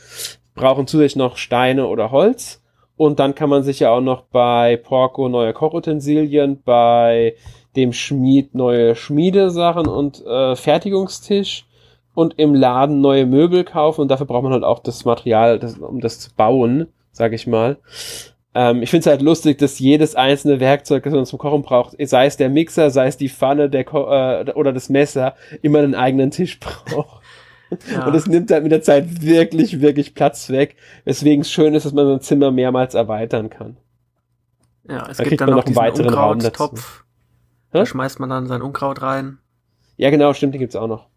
[0.56, 2.62] brauchen zusätzlich noch Steine oder Holz.
[2.96, 7.36] Und dann kann man sich ja auch noch bei Porco neue Kochutensilien, bei
[7.76, 11.66] dem Schmied neue Schmiedesachen und äh, Fertigungstisch
[12.14, 14.02] und im Laden neue Möbel kaufen.
[14.02, 17.48] Und dafür braucht man halt auch das Material, das, um das zu bauen, sag ich
[17.48, 17.78] mal.
[18.56, 21.96] Ähm, ich finde es halt lustig, dass jedes einzelne Werkzeug, das man zum Kochen braucht,
[22.08, 25.80] sei es der Mixer, sei es die Pfanne der Ko äh, oder das Messer, immer
[25.80, 27.23] einen eigenen Tisch braucht.
[27.92, 28.06] Ja.
[28.08, 31.86] Und es nimmt halt mit der Zeit wirklich, wirklich Platz weg, weswegen es schön ist,
[31.86, 33.78] dass man sein Zimmer mehrmals erweitern kann.
[34.88, 36.08] Ja, es Da gibt kriegt dann man noch noch einen weiteren.
[36.08, 37.04] Unkrauttopf.
[37.72, 39.40] Da schmeißt man dann sein Unkraut rein.
[39.98, 41.08] Ja, genau, stimmt, die gibt's auch noch.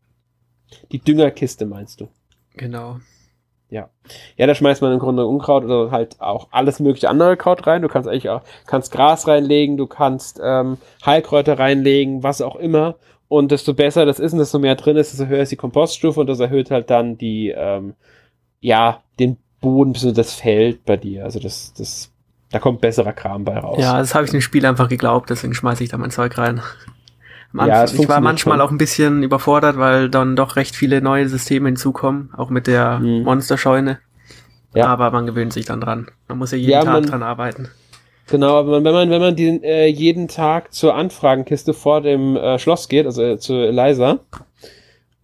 [0.93, 2.09] Die Düngerkiste meinst du?
[2.55, 2.99] Genau.
[4.37, 7.83] Ja, da schmeißt man im Grunde Unkraut oder halt auch alles mögliche andere Kraut rein.
[7.83, 12.97] Du kannst eigentlich auch, kannst Gras reinlegen, du kannst ähm, Heilkräuter reinlegen, was auch immer.
[13.29, 16.21] Und desto besser das ist und desto mehr drin ist, desto höher ist die Kompoststufe
[16.21, 17.95] und das erhöht halt dann die, ähm,
[18.61, 20.13] ja, den Boden bzw.
[20.13, 21.25] das Feld bei dir.
[21.25, 22.11] Also das, das,
[22.51, 23.79] da kommt besserer Kram bei raus.
[23.81, 26.61] Ja, das habe ich dem Spiel einfach geglaubt, deswegen schmeiße ich da mein Zeug rein.
[27.53, 28.61] Ja, ich war manchmal schon.
[28.67, 32.99] auch ein bisschen überfordert, weil dann doch recht viele neue Systeme hinzukommen, auch mit der
[32.99, 33.23] Mhm.
[33.23, 33.99] Monsterscheune.
[34.75, 34.89] Ja.
[34.89, 36.09] Aber man gewöhnt sich dann dran.
[36.29, 37.69] Man muss ja jeden Ja, Tag dran arbeiten.
[38.27, 42.59] Genau, aber wenn man, wenn man den, äh, jeden Tag zur Anfragenkiste vor dem äh,
[42.59, 44.19] Schloss geht, also äh, zu Eliza,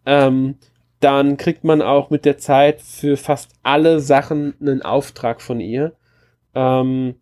[0.07, 0.57] ähm,
[1.01, 5.95] dann kriegt man auch mit der Zeit für fast alle Sachen einen Auftrag von ihr.
[6.55, 7.17] Ähm,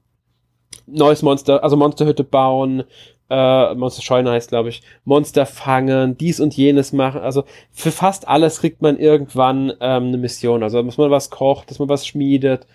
[0.87, 2.85] neues Monster, also Monsterhütte bauen,
[3.31, 7.23] äh, Monsterscheune heißt, glaube ich, Monster fangen, dies und jenes machen.
[7.23, 10.63] Also für fast alles kriegt man irgendwann ähm, eine Mission.
[10.63, 12.67] Also dass man was kocht, dass man was schmiedet.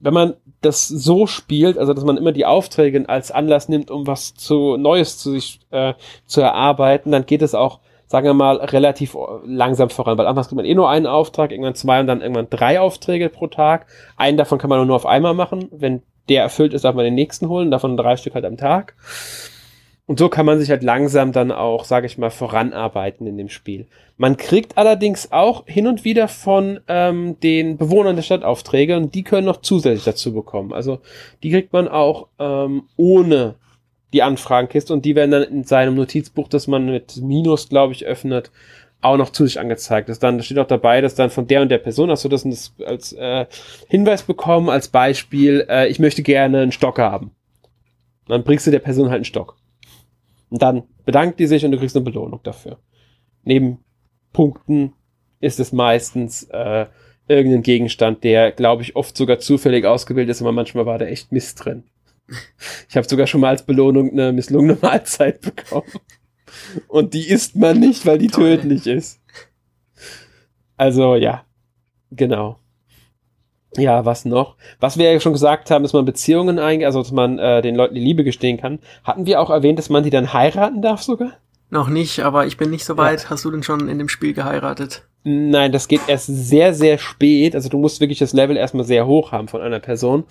[0.00, 4.06] Wenn man das so spielt, also dass man immer die Aufträge als Anlass nimmt, um
[4.06, 5.94] was zu Neues zu sich äh,
[6.26, 10.18] zu erarbeiten, dann geht es auch, sagen wir mal, relativ langsam voran.
[10.18, 13.28] Weil anfangs kriegt man eh nur einen Auftrag, irgendwann zwei und dann irgendwann drei Aufträge
[13.28, 13.86] pro Tag.
[14.16, 15.68] Einen davon kann man nur auf einmal machen.
[15.70, 18.94] Wenn der erfüllt ist, darf man den nächsten holen, davon drei Stück halt am Tag.
[20.08, 23.50] Und so kann man sich halt langsam dann auch, sage ich mal, voranarbeiten in dem
[23.50, 23.86] Spiel.
[24.16, 29.14] Man kriegt allerdings auch hin und wieder von ähm, den Bewohnern der Stadt Aufträge und
[29.14, 30.72] die können noch zusätzlich dazu bekommen.
[30.72, 31.00] Also
[31.42, 33.56] die kriegt man auch ähm, ohne
[34.14, 38.06] die Anfragenkiste und die werden dann in seinem Notizbuch, das man mit Minus, glaube ich,
[38.06, 38.50] öffnet,
[39.02, 40.08] auch noch zu sich angezeigt.
[40.08, 42.30] Das dann da steht auch dabei, dass dann von der und der Person hast du
[42.30, 43.44] das das als äh,
[43.88, 47.32] Hinweis bekommen, als Beispiel, äh, ich möchte gerne einen Stock haben.
[48.26, 49.57] Dann bringst du der Person halt einen Stock.
[50.50, 52.78] Und dann bedankt die sich und du kriegst eine Belohnung dafür.
[53.42, 53.78] Neben
[54.32, 54.92] Punkten
[55.40, 56.86] ist es meistens äh,
[57.28, 61.32] irgendein Gegenstand, der, glaube ich, oft sogar zufällig ausgewählt ist, aber manchmal war da echt
[61.32, 61.84] Mist drin.
[62.88, 65.92] Ich habe sogar schon mal als Belohnung eine misslungene Mahlzeit bekommen.
[66.88, 69.20] Und die isst man nicht, weil die tödlich ist.
[70.76, 71.44] Also, ja.
[72.10, 72.58] Genau.
[73.76, 74.56] Ja, was noch?
[74.80, 77.76] Was wir ja schon gesagt haben, dass man Beziehungen eingeht, also dass man äh, den
[77.76, 78.78] Leuten die Liebe gestehen kann.
[79.04, 81.32] Hatten wir auch erwähnt, dass man die dann heiraten darf sogar?
[81.70, 83.28] Noch nicht, aber ich bin nicht so weit.
[83.28, 85.06] Hast du denn schon in dem Spiel geheiratet?
[85.24, 87.54] Nein, das geht erst sehr, sehr spät.
[87.54, 90.24] Also du musst wirklich das Level erstmal sehr hoch haben von einer Person.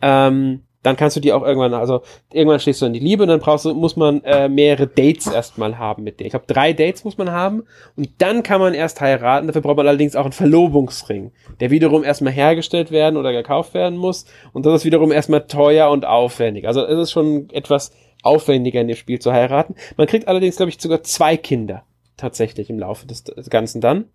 [0.00, 2.02] Ähm, dann kannst du die auch irgendwann, also
[2.32, 5.26] irgendwann stehst du in die Liebe und dann brauchst du, muss man äh, mehrere Dates
[5.26, 6.24] erstmal haben mit dir.
[6.24, 7.64] Ich glaube, drei Dates muss man haben
[7.96, 9.46] und dann kann man erst heiraten.
[9.46, 13.96] Dafür braucht man allerdings auch einen Verlobungsring, der wiederum erstmal hergestellt werden oder gekauft werden
[13.96, 14.26] muss.
[14.52, 16.66] Und das ist wiederum erstmal teuer und aufwendig.
[16.66, 19.74] Also es ist schon etwas aufwendiger in dem Spiel zu heiraten.
[19.96, 21.84] Man kriegt allerdings, glaube ich, sogar zwei Kinder
[22.16, 24.06] tatsächlich im Laufe des, des Ganzen dann.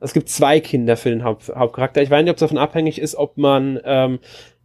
[0.00, 2.02] Es gibt zwei Kinder für den Haupt, Hauptcharakter.
[2.02, 4.18] Ich weiß nicht, ob es davon abhängig ist, ob man ähm,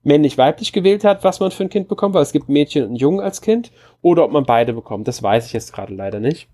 [0.03, 3.19] männlich-weiblich gewählt hat, was man für ein Kind bekommt, weil es gibt Mädchen und Jungen
[3.19, 3.71] als Kind,
[4.01, 5.07] oder ob man beide bekommt.
[5.07, 6.47] Das weiß ich jetzt gerade leider nicht.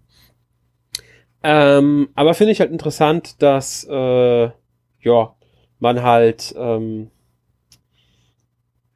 [1.43, 4.49] Ähm, aber finde ich halt interessant, dass äh,
[4.99, 5.35] ja
[5.79, 7.11] man halt ähm,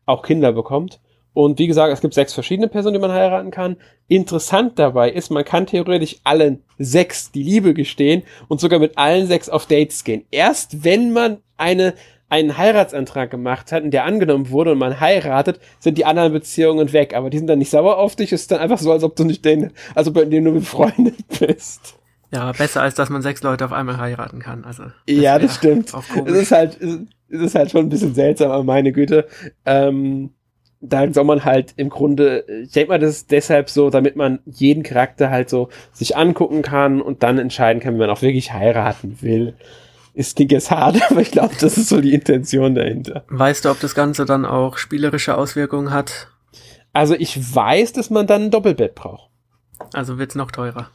[0.05, 0.99] auch Kinder bekommt.
[1.33, 3.77] Und wie gesagt, es gibt sechs verschiedene Personen, die man heiraten kann.
[4.07, 9.27] Interessant dabei ist, man kann theoretisch allen sechs die Liebe gestehen und sogar mit allen
[9.27, 10.25] sechs auf Dates gehen.
[10.31, 11.93] Erst wenn man eine
[12.29, 16.93] einen Heiratsantrag gemacht hat und der angenommen wurde und man heiratet, sind die anderen Beziehungen
[16.93, 17.15] weg.
[17.15, 18.31] Aber die sind dann nicht sauer auf dich.
[18.31, 21.15] Es ist dann einfach so, als ob du nicht den, also bei dem du befreundet
[21.39, 21.95] bist.
[22.31, 24.63] Ja, besser als dass man sechs Leute auf einmal heiraten kann.
[24.63, 25.91] Also ja, wär das stimmt.
[26.25, 29.27] Es ist halt, es ist halt schon ein bisschen seltsam, aber meine Güte.
[29.65, 30.31] Ähm,
[30.81, 34.39] da soll man halt im Grunde, ich denke mal, das ist deshalb so, damit man
[34.45, 38.53] jeden Charakter halt so sich angucken kann und dann entscheiden kann, wie man auch wirklich
[38.53, 39.55] heiraten will.
[40.13, 43.23] Ist klingt jetzt hart, aber ich glaube, das ist so die Intention dahinter.
[43.29, 46.27] Weißt du, ob das Ganze dann auch spielerische Auswirkungen hat?
[46.93, 49.29] Also ich weiß, dass man dann ein Doppelbett braucht.
[49.93, 50.89] Also wird's noch teurer.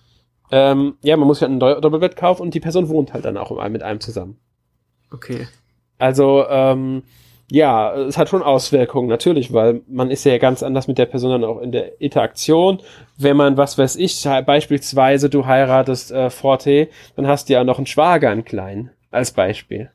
[0.51, 3.69] Ähm, ja, man muss ja ein Doppelbett kaufen und die Person wohnt halt dann auch
[3.69, 4.39] mit einem zusammen.
[5.11, 5.49] Okay.
[5.99, 7.03] Also, ähm,
[7.51, 11.31] ja, es hat schon Auswirkungen, natürlich, weil man ist ja ganz anders mit der Person
[11.31, 12.81] dann auch in der Interaktion.
[13.17, 17.79] Wenn man, was weiß ich, beispielsweise du heiratest äh, Forte, dann hast du ja noch
[17.79, 19.91] einen Schwager, einen kleinen, als Beispiel.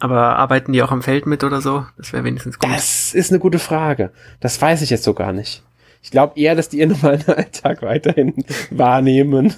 [0.00, 1.86] Aber arbeiten die auch am Feld mit oder so?
[1.96, 2.68] Das wäre wenigstens gut.
[2.68, 4.10] Das ist eine gute Frage.
[4.40, 5.62] Das weiß ich jetzt so gar nicht.
[6.02, 8.34] Ich glaube eher, dass die ihren normalen Alltag weiterhin
[8.70, 9.54] wahrnehmen.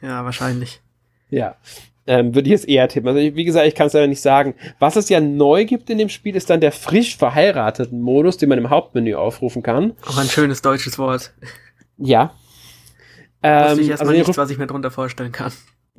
[0.00, 0.80] Ja, wahrscheinlich.
[1.30, 1.56] Ja.
[2.06, 3.08] Ähm, würde ich jetzt eher tippen.
[3.08, 4.54] Also, wie gesagt, ich kann es leider nicht sagen.
[4.78, 8.48] Was es ja neu gibt in dem Spiel, ist dann der frisch verheirateten Modus, den
[8.48, 9.94] man im Hauptmenü aufrufen kann.
[10.06, 11.34] Auch ein schönes deutsches Wort.
[11.98, 12.32] Ja.
[13.42, 15.52] Wusste Ähm, ich erstmal also, nichts, was ich mir drunter vorstellen kann.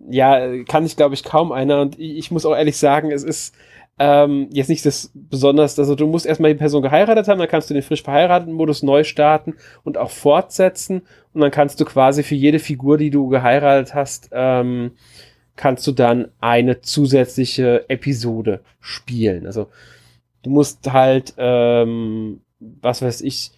[0.10, 1.82] Ja, kann ich, glaube ich, kaum einer.
[1.82, 3.56] Und ich, muss auch ehrlich sagen, es ist
[3.97, 7.70] ähm, jetzt nicht das besonders, also du musst erstmal die Person geheiratet haben, dann kannst
[7.70, 11.02] du den frisch verheirateten Modus neu starten und auch fortsetzen.
[11.34, 14.91] Und dann kannst du quasi für jede Figur, die du geheiratet hast, ähm,
[15.56, 19.45] kannst du dann eine zusätzliche Episode spielen.
[19.45, 19.68] Also
[20.43, 23.52] du musst halt, ähm, was weiß ich,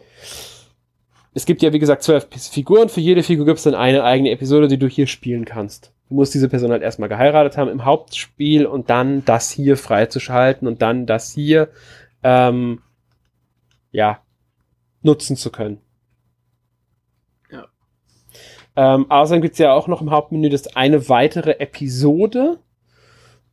[1.33, 4.31] es gibt ja wie gesagt zwölf Figuren, für jede Figur gibt es dann eine eigene
[4.31, 5.93] Episode, die du hier spielen kannst.
[6.11, 10.67] Du musst diese Person halt erstmal geheiratet haben im Hauptspiel und dann das hier freizuschalten
[10.67, 11.69] und dann das hier
[12.21, 12.81] ähm,
[13.93, 14.19] ja
[15.03, 15.79] nutzen zu können.
[17.49, 17.65] Ja.
[18.75, 22.59] Ähm, außerdem gibt's ja auch noch im Hauptmenü das eine weitere Episode.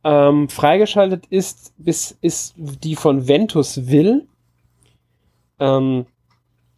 [0.03, 4.27] Ähm, freigeschaltet ist, bis, ist die von Ventus Will.
[5.59, 6.07] Ähm,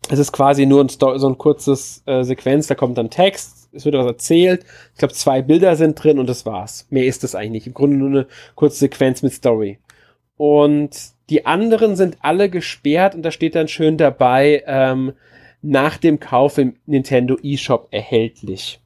[0.09, 3.60] es ist quasi nur ein Sto so ein kurzes äh, Sequenz, da kommt dann Text,
[3.73, 4.65] es wird was erzählt.
[4.93, 6.87] Ich glaube, zwei Bilder sind drin und das war's.
[6.89, 7.67] Mehr ist es eigentlich.
[7.67, 9.79] Im Grunde nur eine kurze Sequenz mit Story.
[10.37, 10.97] Und
[11.29, 15.13] die anderen sind alle gesperrt und da steht dann schön dabei, ähm,
[15.61, 18.79] nach dem Kauf im Nintendo eShop erhältlich.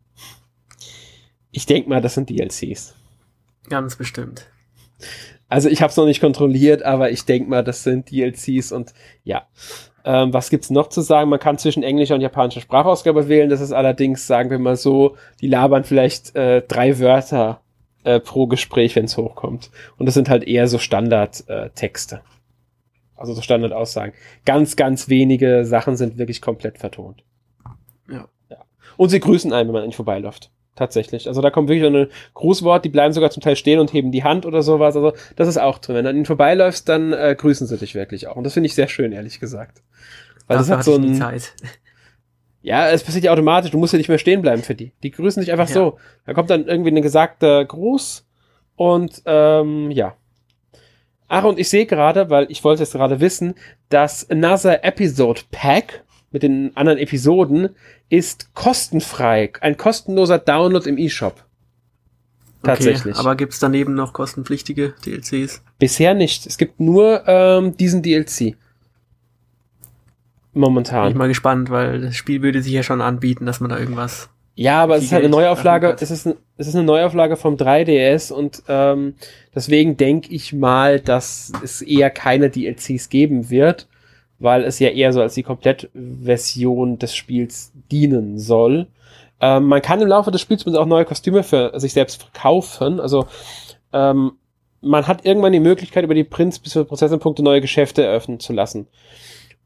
[1.51, 2.93] Ich denke mal, das sind DLCs.
[3.69, 4.47] Ganz bestimmt.
[5.47, 8.93] Also ich habe es noch nicht kontrolliert, aber ich denke mal, das sind DLCs und
[9.23, 9.47] ja.
[10.03, 11.29] Ähm, was gibt's noch zu sagen?
[11.29, 13.49] Man kann zwischen englischer und japanischer Sprachausgabe wählen.
[13.49, 17.61] Das ist allerdings, sagen wir mal so, die labern vielleicht äh, drei Wörter
[18.03, 19.71] äh, pro Gespräch, wenn es hochkommt.
[19.97, 22.15] Und das sind halt eher so Standardtexte.
[22.15, 22.19] Äh,
[23.15, 24.13] also so Standardaussagen.
[24.45, 27.23] Ganz, ganz wenige Sachen sind wirklich komplett vertont.
[28.09, 28.27] Ja.
[28.49, 28.57] ja.
[28.97, 30.51] Und sie grüßen einen, wenn man an ihnen vorbeiläuft.
[30.75, 31.27] Tatsächlich.
[31.27, 34.23] Also da kommt wirklich ein Grußwort, die bleiben sogar zum Teil stehen und heben die
[34.25, 34.95] Hand oder sowas.
[34.95, 35.95] Also das ist auch drin.
[35.95, 38.35] Wenn du an ihnen vorbeiläufst, dann äh, grüßen sie dich wirklich auch.
[38.35, 39.81] Und das finde ich sehr schön, ehrlich gesagt.
[40.47, 41.15] Weil das hat so ein.
[41.15, 41.53] Zeit.
[42.61, 43.69] Ja, es passiert ja automatisch.
[43.69, 44.91] Du musst ja nicht mehr stehen bleiben für die.
[45.03, 45.73] Die grüßen dich einfach Ja.
[45.75, 45.99] so.
[46.25, 48.25] Da kommt dann irgendwie ein gesagter Gruß
[48.75, 50.15] und ähm, ja.
[51.27, 53.53] Ach, und ich sehe gerade, weil ich wollte es gerade wissen,
[53.89, 57.69] dass Another Episode Pack mit den anderen Episoden
[58.09, 59.51] ist kostenfrei.
[59.61, 61.43] Ein kostenloser Download im eShop.
[62.63, 63.13] Tatsächlich.
[63.13, 65.61] Okay, aber gibt's daneben noch kostenpflichtige DLCs?
[65.77, 66.47] Bisher nicht.
[66.47, 68.55] Es gibt nur ähm, diesen DLC.
[70.53, 71.03] Momentan.
[71.03, 73.77] Bin ich mal gespannt, weil das Spiel würde sich ja schon anbieten, dass man da
[73.77, 74.29] irgendwas.
[74.55, 75.97] Ja, aber es ist halt eine Neuauflage.
[75.99, 79.15] Es ist, ein, es ist eine Neuauflage vom 3DS und ähm,
[79.53, 83.87] deswegen denke ich mal, dass es eher keine DLCs geben wird,
[84.39, 88.87] weil es ja eher so als die Komplettversion des Spiels dienen soll.
[89.39, 92.99] Ähm, man kann im Laufe des Spiels auch neue Kostüme für sich selbst verkaufen.
[92.99, 93.27] Also
[93.93, 94.33] ähm,
[94.81, 98.53] man hat irgendwann die Möglichkeit, über die Prinz bis zu Prozessorpunkte neue Geschäfte eröffnen zu
[98.53, 98.87] lassen.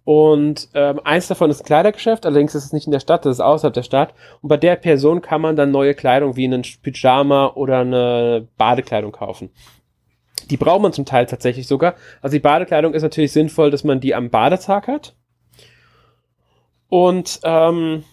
[0.05, 3.33] Und ähm, eins davon ist ein Kleidergeschäft, allerdings ist es nicht in der Stadt, das
[3.35, 4.15] ist außerhalb der Stadt.
[4.41, 9.11] Und bei der Person kann man dann neue Kleidung wie einen Pyjama oder eine Badekleidung
[9.11, 9.51] kaufen.
[10.47, 11.95] Die braucht man zum Teil tatsächlich sogar.
[12.21, 15.15] Also die Badekleidung ist natürlich sinnvoll, dass man die am Badetag hat.
[16.89, 18.03] Und ähm,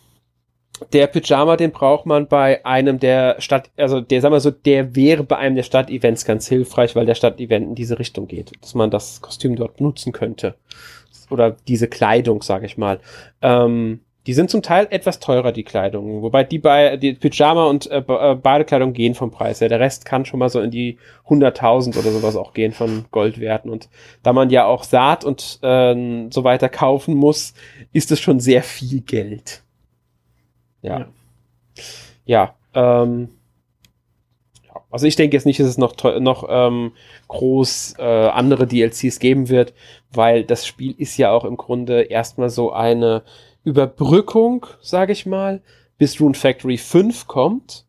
[0.92, 4.94] der Pyjama, den braucht man bei einem der Stadt, also der, sagen wir so, der
[4.94, 8.74] wäre bei einem der Stadtevents ganz hilfreich, weil der Stadtevent in diese Richtung geht, dass
[8.74, 10.56] man das Kostüm dort nutzen könnte
[11.30, 13.00] oder diese Kleidung, sage ich mal.
[13.42, 16.22] Ähm, die sind zum Teil etwas teurer, die Kleidung.
[16.22, 19.68] Wobei die bei die Pyjama und äh, äh Badekleidung gehen vom Preis her.
[19.68, 20.98] Der Rest kann schon mal so in die
[21.28, 23.70] 100.000 oder sowas auch gehen von Goldwerten.
[23.70, 23.88] Und
[24.24, 27.54] da man ja auch Saat und äh, so weiter kaufen muss,
[27.92, 29.62] ist es schon sehr viel Geld.
[30.82, 31.06] Ja.
[32.26, 32.54] Ja.
[32.74, 33.28] ja ähm,
[34.90, 36.92] also ich denke jetzt nicht, dass es noch, noch ähm,
[37.28, 39.74] groß äh, andere DLCs geben wird,
[40.12, 43.22] weil das Spiel ist ja auch im Grunde erstmal so eine
[43.66, 45.60] Überbrückung, sage ich mal,
[45.98, 47.84] bis Rune Factory 5 kommt.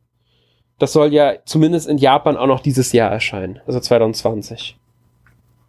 [0.80, 4.76] Das soll ja zumindest in Japan auch noch dieses Jahr erscheinen, also 2020.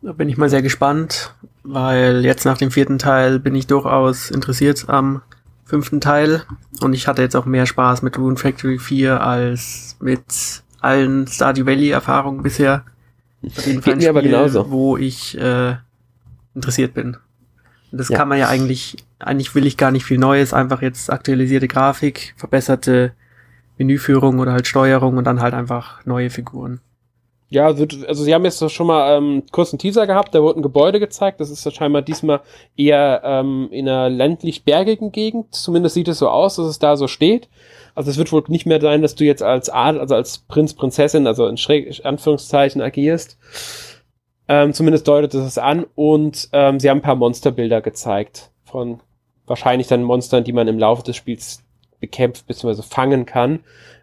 [0.00, 4.30] Da bin ich mal sehr gespannt, weil jetzt nach dem vierten Teil bin ich durchaus
[4.30, 5.20] interessiert am
[5.64, 6.42] fünften Teil
[6.80, 11.66] und ich hatte jetzt auch mehr Spaß mit Rune Factory 4 als mit allen Stardew
[11.66, 12.84] Valley Erfahrungen bisher.
[13.44, 14.70] Auf jeden Fall ein Spiel, aber genauso.
[14.70, 15.74] wo ich äh,
[16.54, 17.18] interessiert bin.
[17.90, 18.16] Das ja.
[18.16, 22.34] kann man ja eigentlich, eigentlich will ich gar nicht viel Neues, einfach jetzt aktualisierte Grafik,
[22.36, 23.12] verbesserte
[23.78, 26.80] Menüführung oder halt Steuerung und dann halt einfach neue Figuren.
[27.50, 30.60] Ja, wird, also sie haben jetzt schon mal ähm, kurz einen Teaser gehabt, da wurde
[30.60, 32.42] ein Gebäude gezeigt, das ist scheinbar diesmal
[32.76, 37.08] eher ähm, in einer ländlich-bergigen Gegend, zumindest sieht es so aus, dass es da so
[37.08, 37.48] steht.
[37.94, 40.74] Also es wird wohl nicht mehr sein, dass du jetzt als Adel, also als Prinz,
[40.74, 43.38] Prinzessin, also in Schräg, Anführungszeichen agierst,
[44.48, 45.86] ähm, zumindest deutet es an.
[45.94, 49.00] Und ähm, sie haben ein paar Monsterbilder gezeigt von
[49.46, 51.62] wahrscheinlich dann Monstern, die man im Laufe des Spiels
[52.00, 52.82] bekämpft bzw.
[52.82, 53.60] fangen kann.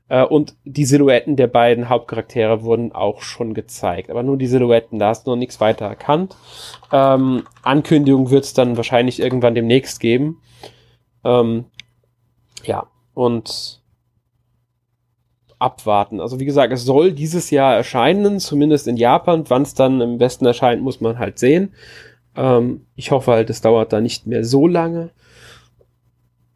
[0.08, 4.10] Äh, und die Silhouetten der beiden Hauptcharaktere wurden auch schon gezeigt.
[4.10, 6.36] Aber nur die Silhouetten, da hast du noch nichts weiter erkannt.
[6.92, 10.42] Ähm, Ankündigung wird es dann wahrscheinlich irgendwann demnächst geben.
[11.24, 11.66] Ähm,
[12.64, 13.82] ja, und
[15.60, 16.20] abwarten.
[16.20, 19.44] Also wie gesagt, es soll dieses Jahr erscheinen, zumindest in Japan.
[19.48, 21.74] Wann es dann im Westen erscheint, muss man halt sehen.
[22.36, 25.12] Ähm, ich hoffe halt, es dauert da nicht mehr so lange.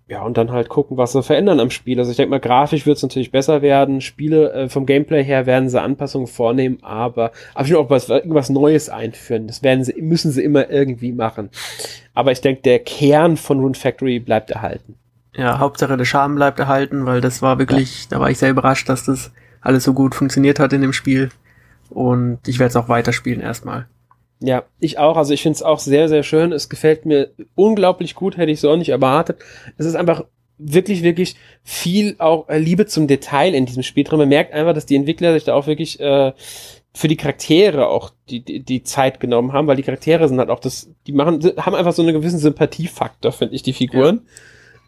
[0.09, 1.99] Ja, und dann halt gucken, was sie verändern am Spiel.
[1.99, 4.01] Also ich denke mal, grafisch wird es natürlich besser werden.
[4.01, 7.31] Spiele äh, vom Gameplay her werden sie Anpassungen vornehmen, aber,
[7.61, 9.45] ich will auch was, irgendwas Neues einführen.
[9.45, 11.51] Das werden sie, müssen sie immer irgendwie machen.
[12.15, 14.95] Aber ich denke, der Kern von Rune Factory bleibt erhalten.
[15.39, 18.07] Ja, Hauptsache der Charme bleibt erhalten, weil das war wirklich, ja.
[18.09, 19.31] da war ich sehr überrascht, dass das
[19.61, 21.29] alles so gut funktioniert hat in dem Spiel.
[21.89, 23.87] Und ich werde es auch weiterspielen erstmal.
[24.41, 25.15] Ja, ich auch.
[25.15, 26.51] Also ich finde es auch sehr, sehr schön.
[26.51, 29.39] Es gefällt mir unglaublich gut, hätte ich so auch nicht erwartet.
[29.77, 30.25] Es ist einfach
[30.57, 34.19] wirklich, wirklich viel auch äh, Liebe zum Detail in diesem Spiel drin.
[34.19, 36.33] Man merkt einfach, dass die Entwickler sich da auch wirklich äh,
[36.93, 40.49] für die Charaktere auch die, die, die Zeit genommen haben, weil die Charaktere sind halt
[40.49, 44.23] auch das, die machen, haben einfach so einen gewissen Sympathiefaktor, finde ich, die Figuren.
[44.25, 44.31] Ja.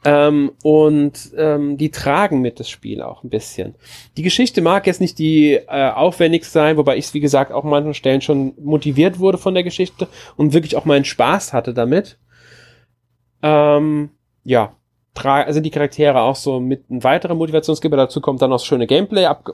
[0.04, 3.76] Ähm, und ähm, die tragen mit das Spiel auch ein bisschen.
[4.18, 7.70] Die Geschichte mag jetzt nicht die äh, aufwendigste sein, wobei ich wie gesagt, auch an
[7.70, 12.18] manchen Stellen schon motiviert wurde von der Geschichte und wirklich auch meinen Spaß hatte damit.
[13.43, 14.10] Ähm,
[14.43, 14.76] ja,
[15.24, 17.97] also die Charaktere auch so mit ein weiterer Motivationsgeber.
[17.97, 19.26] Dazu kommt dann noch das schöne Gameplay.
[19.26, 19.54] Ab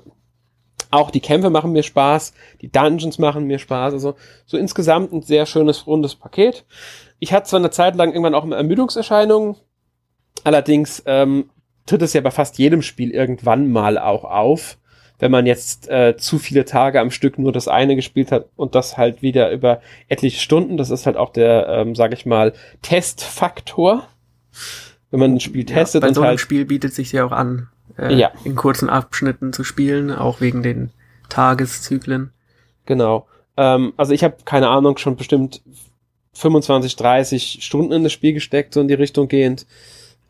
[0.90, 3.94] auch die Kämpfe machen mir Spaß, die Dungeons machen mir Spaß.
[3.94, 6.66] Also so insgesamt ein sehr schönes, rundes Paket.
[7.20, 9.58] Ich hatte zwar eine Zeit lang irgendwann auch Ermüdungserscheinungen,
[10.44, 11.50] Allerdings ähm,
[11.86, 14.78] tritt es ja bei fast jedem Spiel irgendwann mal auch auf,
[15.20, 18.76] wenn man jetzt äh, zu viele Tage am Stück nur das eine gespielt hat und
[18.76, 20.78] das halt wieder über etliche Stunden.
[20.78, 24.08] Das ist halt auch der, ähm, sage ich mal, Testfaktor.
[25.10, 27.32] Wenn man ein Spiel testet ja, bei so einem halt Spiel bietet sich ja auch
[27.32, 28.32] an, äh, ja.
[28.44, 30.92] in kurzen Abschnitten zu spielen, auch wegen den
[31.30, 32.32] Tageszyklen.
[32.86, 33.28] Genau.
[33.56, 35.62] Ähm, also ich habe keine Ahnung schon bestimmt
[36.34, 39.66] 25, 30 Stunden in das Spiel gesteckt, so in die Richtung gehend.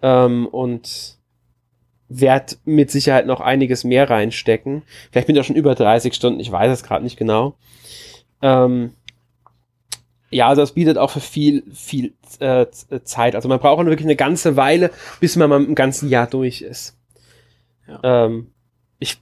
[0.02, 1.18] Ähm, und
[2.10, 4.84] werde mit Sicherheit noch einiges mehr reinstecken.
[5.12, 7.56] Vielleicht bin ich auch schon über 30 Stunden, ich weiß es gerade nicht genau.
[8.42, 8.92] Ähm,
[10.30, 12.68] ja, also das bietet auch für viel, viel äh,
[13.04, 13.36] Zeit.
[13.36, 16.98] Also man braucht wirklich eine ganze Weile, bis man mal im ganzen Jahr durch ist.
[17.88, 18.26] Ja.
[18.26, 18.52] Ähm,
[19.00, 19.18] ich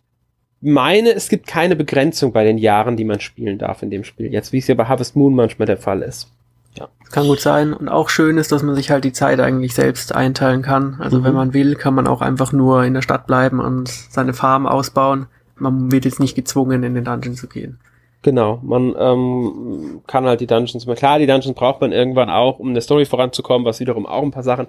[0.62, 4.34] meine, es gibt keine Begrenzung bei den Jahren, die man spielen darf in dem Spiel.
[4.34, 6.32] Jetzt, wie es ja bei Harvest Moon manchmal der Fall ist.
[6.78, 6.90] Ja.
[7.12, 7.74] Kann gut sein.
[7.74, 10.98] Und auch schön ist, dass man sich halt die Zeit eigentlich selbst einteilen kann.
[11.00, 11.24] Also mhm.
[11.24, 14.68] wenn man will, kann man auch einfach nur in der Stadt bleiben und seine Farm
[14.68, 15.28] ausbauen.
[15.58, 17.80] Man wird jetzt nicht gezwungen, in den Dungeon zu gehen.
[18.22, 22.70] Genau, man ähm, kann halt die Dungeons, klar, die Dungeons braucht man irgendwann auch, um
[22.70, 24.66] in der Story voranzukommen, was wiederum auch ein paar Sachen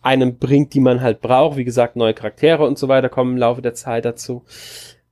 [0.00, 1.58] einem bringt, die man halt braucht.
[1.58, 4.44] Wie gesagt, neue Charaktere und so weiter kommen im Laufe der Zeit dazu.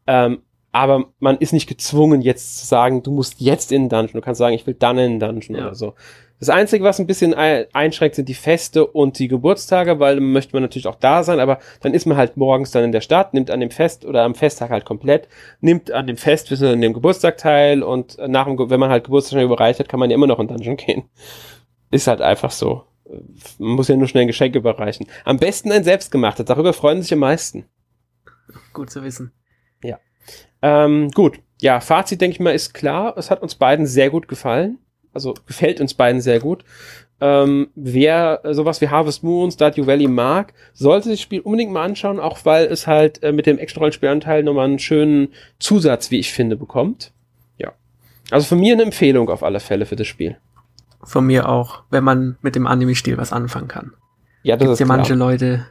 [0.06, 0.38] Ähm,
[0.74, 4.14] aber man ist nicht gezwungen, jetzt zu sagen, du musst jetzt in den Dungeon.
[4.14, 5.66] Du kannst sagen, ich will dann in den Dungeon ja.
[5.66, 5.94] oder so.
[6.40, 10.62] Das Einzige, was ein bisschen einschränkt, sind die Feste und die Geburtstage, weil möchte man
[10.62, 13.52] natürlich auch da sein, aber dann ist man halt morgens dann in der Stadt, nimmt
[13.52, 15.28] an dem Fest oder am Festtag halt komplett,
[15.60, 19.04] nimmt an dem Fest bis an dem Geburtstag teil und nach dem, wenn man halt
[19.04, 21.04] Geburtstag überreicht hat, kann man ja immer noch in Dungeon gehen.
[21.92, 22.82] Ist halt einfach so.
[23.58, 25.06] Man muss ja nur schnell ein Geschenk überreichen.
[25.24, 27.64] Am besten ein selbstgemachtes, darüber freuen sich am meisten.
[28.72, 29.32] Gut zu wissen.
[29.84, 30.00] Ja.
[30.62, 31.38] Ähm, gut.
[31.60, 33.14] Ja, Fazit, denke ich mal, ist klar.
[33.16, 34.78] Es hat uns beiden sehr gut gefallen.
[35.12, 36.64] Also gefällt uns beiden sehr gut.
[37.20, 41.84] Ähm, wer sowas wie Harvest Moon, Stardew Valley mag, sollte sich das Spiel unbedingt mal
[41.84, 45.28] anschauen, auch weil es halt äh, mit dem extra Rollenspielanteil nochmal einen schönen
[45.60, 47.12] Zusatz, wie ich finde, bekommt.
[47.56, 47.72] Ja.
[48.30, 50.36] Also von mir eine Empfehlung auf alle Fälle für das Spiel.
[51.04, 53.92] Von mir auch, wenn man mit dem Anime-Stil was anfangen kann.
[54.42, 55.66] Ja, das Gibt's ist ja manche Leute.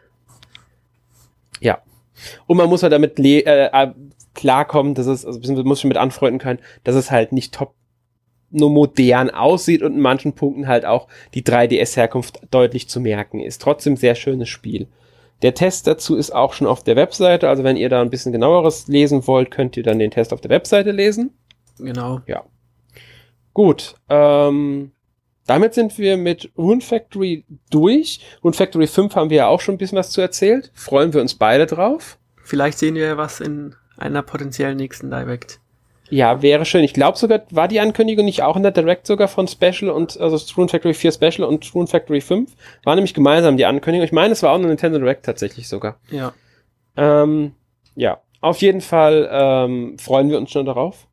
[1.59, 1.79] Ja.
[2.47, 3.91] Und man muss halt damit äh, äh,
[4.43, 7.75] klarkommen, dass es, also muss schon mit anfreunden können, dass es halt nicht top
[8.51, 13.61] nur modern aussieht und in manchen Punkten halt auch die 3DS-Herkunft deutlich zu merken ist.
[13.61, 14.87] Trotzdem sehr schönes Spiel.
[15.43, 18.33] Der Test dazu ist auch schon auf der Webseite, also wenn ihr da ein bisschen
[18.33, 21.31] genaueres lesen wollt, könnt ihr dann den Test auf der Webseite lesen.
[21.79, 22.19] Genau.
[22.27, 22.43] Ja.
[23.53, 24.91] Gut, ähm,
[25.47, 28.19] damit sind wir mit Rune Factory durch.
[28.43, 30.69] Rune Factory 5 haben wir ja auch schon ein bisschen was zu erzählt.
[30.73, 32.19] Freuen wir uns beide drauf.
[32.43, 33.73] Vielleicht sehen wir ja was in
[34.03, 35.59] einer potenziellen nächsten Direct.
[36.09, 36.83] Ja, wäre schön.
[36.83, 40.19] Ich glaube sogar, war die Ankündigung nicht auch in der Direct sogar von Special und,
[40.19, 42.51] also Rune Factory 4 Special und Rune Factory 5?
[42.83, 44.05] War nämlich gemeinsam die Ankündigung.
[44.05, 45.97] Ich meine, es war auch eine Nintendo Direct tatsächlich sogar.
[46.11, 46.33] Ja.
[46.95, 47.53] Ähm,
[47.95, 51.07] ja, auf jeden Fall ähm, freuen wir uns schon darauf.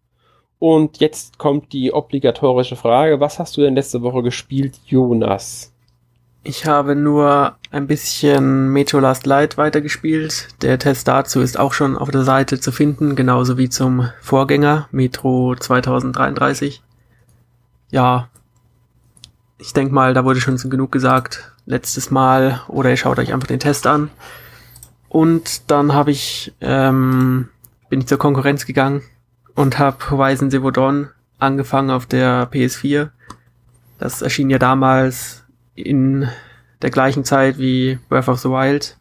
[0.59, 3.21] Und jetzt kommt die obligatorische Frage.
[3.21, 5.73] Was hast du denn letzte Woche gespielt, Jonas?
[6.43, 10.49] Ich habe nur ein bisschen Metro Last Light weitergespielt.
[10.63, 14.89] Der Test dazu ist auch schon auf der Seite zu finden, genauso wie zum Vorgänger
[14.91, 16.83] Metro 2033.
[17.91, 18.29] Ja,
[19.59, 23.47] ich denke mal, da wurde schon genug gesagt letztes Mal oder ihr schaut euch einfach
[23.47, 24.11] den Test an.
[25.09, 27.49] Und dann habe ich ähm,
[27.89, 29.03] bin ich zur Konkurrenz gegangen
[29.55, 33.11] und habe Horizon Zero Dawn angefangen auf der PS4.
[33.99, 35.45] Das erschien ja damals
[35.75, 36.29] in
[36.83, 38.97] der gleichen Zeit wie Breath of the Wild.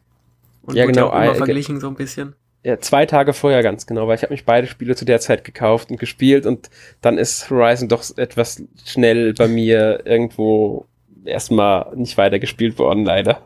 [0.62, 1.12] Und ja, genau.
[1.12, 2.34] Ja immer verglichen so ein bisschen.
[2.62, 5.44] Ja, zwei Tage vorher ganz genau, weil ich habe mich beide Spiele zu der Zeit
[5.44, 6.68] gekauft und gespielt und
[7.00, 10.84] dann ist Horizon doch etwas schnell bei mir irgendwo
[11.24, 13.40] erstmal nicht weiter gespielt worden, leider.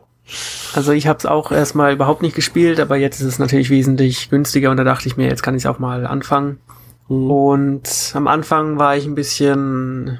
[0.73, 4.29] Also ich habe es auch erstmal überhaupt nicht gespielt, aber jetzt ist es natürlich wesentlich
[4.29, 6.59] günstiger und da dachte ich mir, jetzt kann ich es auch mal anfangen.
[7.07, 7.31] Mhm.
[7.31, 10.19] Und am Anfang war ich ein bisschen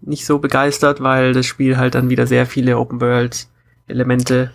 [0.00, 3.46] nicht so begeistert, weil das Spiel halt dann wieder sehr viele Open World
[3.86, 4.50] Elemente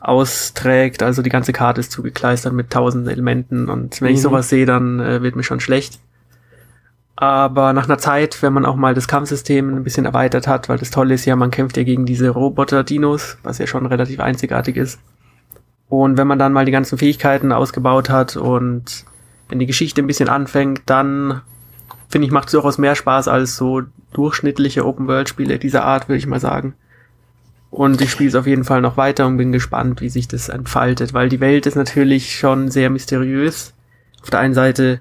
[0.00, 1.02] austrägt.
[1.02, 4.14] Also die ganze Karte ist zugekleistert mit tausend Elementen und wenn mhm.
[4.14, 6.00] ich sowas sehe, dann äh, wird mir schon schlecht.
[7.16, 10.78] Aber nach einer Zeit, wenn man auch mal das Kampfsystem ein bisschen erweitert hat, weil
[10.78, 14.76] das Tolle ist ja, man kämpft ja gegen diese Roboter-Dinos, was ja schon relativ einzigartig
[14.76, 15.00] ist.
[15.88, 19.04] Und wenn man dann mal die ganzen Fähigkeiten ausgebaut hat und
[19.48, 21.40] wenn die Geschichte ein bisschen anfängt, dann
[22.08, 23.82] finde ich, macht es durchaus mehr Spaß als so
[24.12, 26.74] durchschnittliche Open-World-Spiele dieser Art, würde ich mal sagen.
[27.76, 30.48] Und ich spiele es auf jeden Fall noch weiter und bin gespannt, wie sich das
[30.48, 33.74] entfaltet, weil die Welt ist natürlich schon sehr mysteriös.
[34.22, 35.00] Auf der einen Seite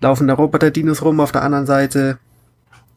[0.00, 2.18] laufen da Roboter-Dinos rum, auf der anderen Seite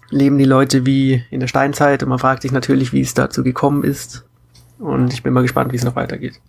[0.10, 3.44] leben die Leute wie in der Steinzeit und man fragt sich natürlich, wie es dazu
[3.44, 4.24] gekommen ist.
[4.80, 6.40] Und ich bin mal gespannt, wie es noch weitergeht.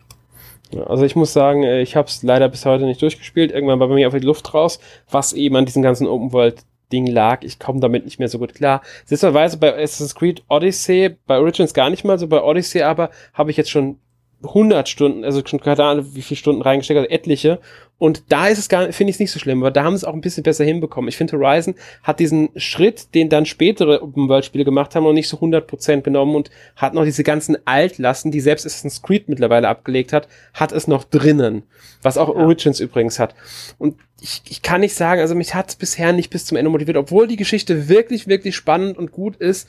[0.86, 3.50] Also ich muss sagen, äh, ich habe es leider bis heute nicht durchgespielt.
[3.50, 4.78] Irgendwann war bei mir auf die Luft raus,
[5.10, 6.62] was eben an diesem ganzen Open World
[6.92, 7.42] Ding lag.
[7.42, 8.82] Ich komme damit nicht mehr so gut klar.
[9.04, 13.50] Sitzerweise bei Assassin's Creed Odyssey, bei Origins gar nicht mal so, bei Odyssey aber habe
[13.50, 13.98] ich jetzt schon
[14.42, 17.58] 100 Stunden, also schon keine Ahnung, wie viele Stunden reingesteckt, also etliche.
[17.98, 20.02] Und da ist es gar, finde ich es nicht so schlimm, aber da haben sie
[20.02, 21.08] es auch ein bisschen besser hinbekommen.
[21.08, 21.74] Ich finde, Horizon
[22.04, 26.50] hat diesen Schritt, den dann spätere Open-World-Spiele gemacht haben, noch nicht so 100% genommen und
[26.76, 31.02] hat noch diese ganzen Altlasten, die selbst Assassin's Creed mittlerweile abgelegt hat, hat es noch
[31.02, 31.64] drinnen.
[32.02, 32.36] Was auch ja.
[32.36, 33.34] Origins übrigens hat.
[33.78, 36.70] Und ich, ich kann nicht sagen, also mich hat es bisher nicht bis zum Ende
[36.70, 39.68] motiviert, obwohl die Geschichte wirklich, wirklich spannend und gut ist,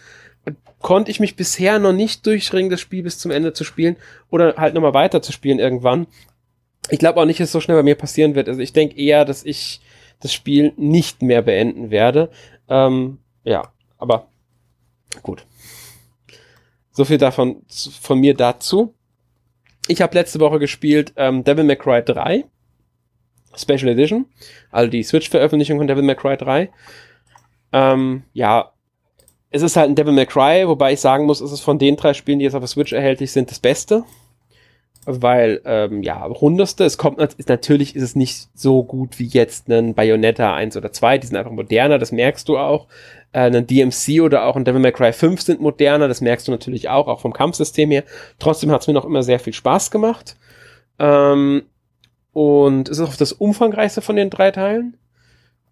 [0.81, 3.97] konnte ich mich bisher noch nicht durchringen, das Spiel bis zum Ende zu spielen
[4.29, 6.07] oder halt nochmal weiter zu spielen irgendwann.
[6.89, 8.47] Ich glaube auch nicht, dass es so schnell bei mir passieren wird.
[8.47, 9.81] Also ich denke eher, dass ich
[10.19, 12.29] das Spiel nicht mehr beenden werde.
[12.67, 14.27] Ähm, ja, aber
[15.21, 15.45] gut.
[16.91, 17.63] So viel davon
[18.01, 18.93] von mir dazu.
[19.87, 22.45] Ich habe letzte Woche gespielt ähm, Devil May Cry 3
[23.55, 24.27] Special Edition,
[24.71, 26.69] also die Switch-Veröffentlichung von Devil May Cry 3.
[27.71, 28.71] Ähm, ja,
[29.51, 31.95] es ist halt ein Devil May Cry, wobei ich sagen muss, es ist von den
[31.95, 34.03] drei Spielen, die jetzt auf der Switch erhältlich sind, das Beste.
[35.05, 39.67] Weil, ähm, ja, rundeste, es kommt, ist, natürlich ist es nicht so gut wie jetzt
[39.67, 42.85] ein Bayonetta 1 oder 2, die sind einfach moderner, das merkst du auch.
[43.31, 46.51] Äh, ein DMC oder auch ein Devil May Cry 5 sind moderner, das merkst du
[46.51, 48.03] natürlich auch, auch vom Kampfsystem her.
[48.37, 50.35] Trotzdem hat es mir noch immer sehr viel Spaß gemacht.
[50.99, 51.63] Ähm,
[52.33, 54.98] und es ist auch das umfangreichste von den drei Teilen.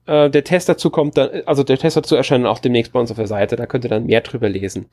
[0.08, 3.12] Äh, der Test dazu kommt dann, also der Test dazu erscheint auch demnächst bei uns
[3.12, 4.88] auf der Seite, da könnt ihr dann mehr drüber lesen.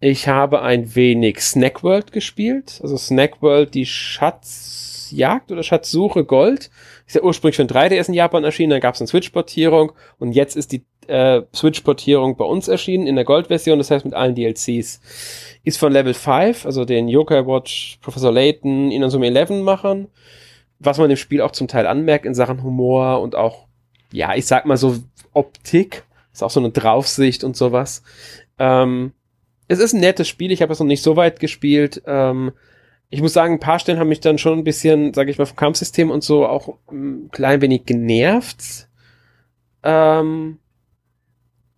[0.00, 6.70] Ich habe ein wenig Snack World gespielt, also Snack World, die Schatzjagd oder Schatzsuche Gold.
[7.06, 10.32] Ist ja ursprünglich für ein 3DS in Japan erschienen, dann gab es eine Switch-Portierung und
[10.32, 14.34] jetzt ist die äh, Switch-Portierung bei uns erschienen in der Gold-Version, das heißt mit allen
[14.34, 15.00] DLCs.
[15.64, 20.08] Ist von Level 5, also den Yokai Watch, Professor Layton, Inazuma 11 Machern,
[20.78, 23.67] was man dem Spiel auch zum Teil anmerkt in Sachen Humor und auch
[24.12, 24.96] ja, ich sag mal so
[25.32, 28.02] Optik, ist auch so eine Draufsicht und sowas.
[28.58, 29.12] Ähm,
[29.68, 32.02] es ist ein nettes Spiel, ich habe es noch nicht so weit gespielt.
[32.06, 32.52] Ähm,
[33.10, 35.46] ich muss sagen, ein paar Stellen haben mich dann schon ein bisschen, sage ich mal,
[35.46, 38.88] vom Kampfsystem und so auch ein klein wenig genervt.
[39.82, 40.58] Ähm,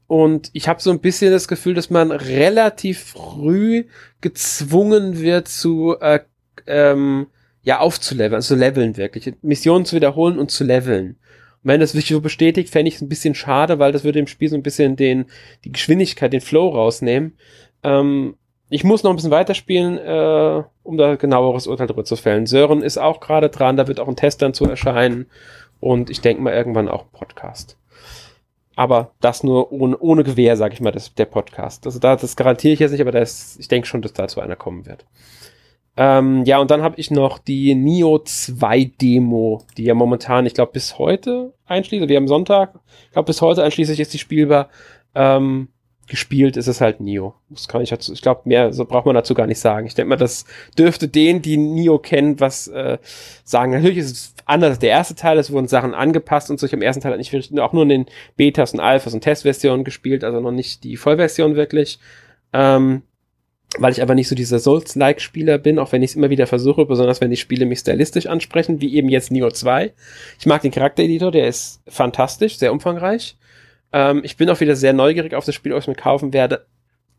[0.07, 3.85] und ich habe so ein bisschen das Gefühl, dass man relativ früh
[4.21, 6.21] gezwungen wird zu äh,
[6.67, 7.29] ähm,
[7.63, 11.17] ja aufzuleveln, also leveln wirklich, Missionen zu wiederholen und zu leveln
[11.63, 14.27] wenn das sich so bestätigt, fände ich es ein bisschen schade, weil das würde dem
[14.27, 15.27] Spiel so ein bisschen den,
[15.65, 17.37] die Geschwindigkeit, den Flow rausnehmen.
[17.83, 18.37] Ähm,
[18.71, 22.47] ich muss noch ein bisschen weiterspielen, äh, um da genaueres Urteil drüber zu fällen.
[22.47, 25.27] Sören ist auch gerade dran, da wird auch ein Test dann zu erscheinen
[25.81, 27.77] und ich denke mal irgendwann auch ein Podcast.
[28.77, 31.85] Aber das nur ohne, ohne Gewehr, sage ich mal, das, der Podcast.
[31.85, 34.57] Also da, das garantiere ich jetzt nicht, aber das, ich denke schon, dass dazu einer
[34.57, 35.05] kommen wird.
[35.97, 40.55] Ähm, ja, und dann habe ich noch die Nio 2 Demo, die ja momentan, ich
[40.55, 42.09] glaube, bis heute einschließt.
[42.09, 44.69] Wir haben Sonntag, ich glaube, bis heute einschließlich ist die spielbar.
[45.15, 45.69] Ähm,
[46.11, 47.35] gespielt ist es halt Nio.
[47.49, 49.87] Das kann ich dazu, ich glaube, mehr so braucht man dazu gar nicht sagen.
[49.87, 50.45] Ich denke mal, das
[50.77, 52.99] dürfte den, die Nio kennen, was äh,
[53.45, 53.73] sagen.
[53.73, 56.67] Natürlich ist es anders der erste Teil, es wurden Sachen angepasst und so.
[56.67, 59.23] Ich habe im ersten Teil nicht wirklich, auch nur in den Betas und Alphas und
[59.23, 62.01] Testversionen gespielt, also noch nicht die Vollversion wirklich.
[62.53, 63.03] Ähm,
[63.79, 66.87] weil ich aber nicht so dieser Souls-like-Spieler bin, auch wenn ich es immer wieder versuche,
[66.87, 69.93] besonders wenn die Spiele mich stylistisch ansprechen, wie eben jetzt Neo 2.
[70.39, 73.37] Ich mag den Charaktereditor, der ist fantastisch, sehr umfangreich.
[73.93, 76.67] Ähm, ich bin auch wieder sehr neugierig auf das Spiel, ob ich mir kaufen werde,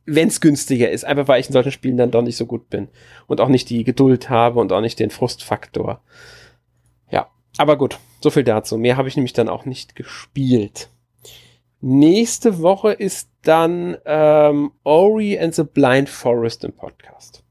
[0.06, 2.70] wenn es günstiger ist, einfach weil ich in solchen Spielen dann doch nicht so gut
[2.70, 2.90] bin
[3.28, 6.02] und auch nicht die Geduld habe und auch nicht den Frustfaktor.
[7.10, 8.78] Ja, aber gut, so viel dazu.
[8.78, 10.90] Mehr habe ich nämlich dann auch nicht gespielt.
[11.82, 17.44] Nächste Woche ist dann ähm, Ori and the Blind Forest im Podcast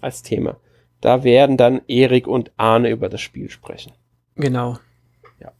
[0.00, 0.58] als Thema.
[1.00, 3.92] Da werden dann Erik und Arne über das Spiel sprechen.
[4.36, 4.78] Genau.
[5.40, 5.52] Ja.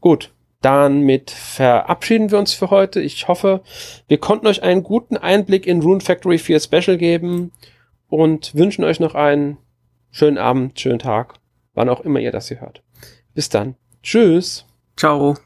[0.00, 0.32] Gut,
[0.62, 3.00] damit verabschieden wir uns für heute.
[3.00, 3.62] Ich hoffe,
[4.08, 7.52] wir konnten euch einen guten Einblick in Rune Factory 4 Special geben
[8.08, 9.58] und wünschen euch noch einen
[10.10, 11.34] schönen Abend, schönen Tag,
[11.74, 12.82] wann auch immer ihr das hier hört.
[13.34, 13.74] Bis dann.
[14.02, 14.64] Tschüss.
[14.96, 15.36] Ciao.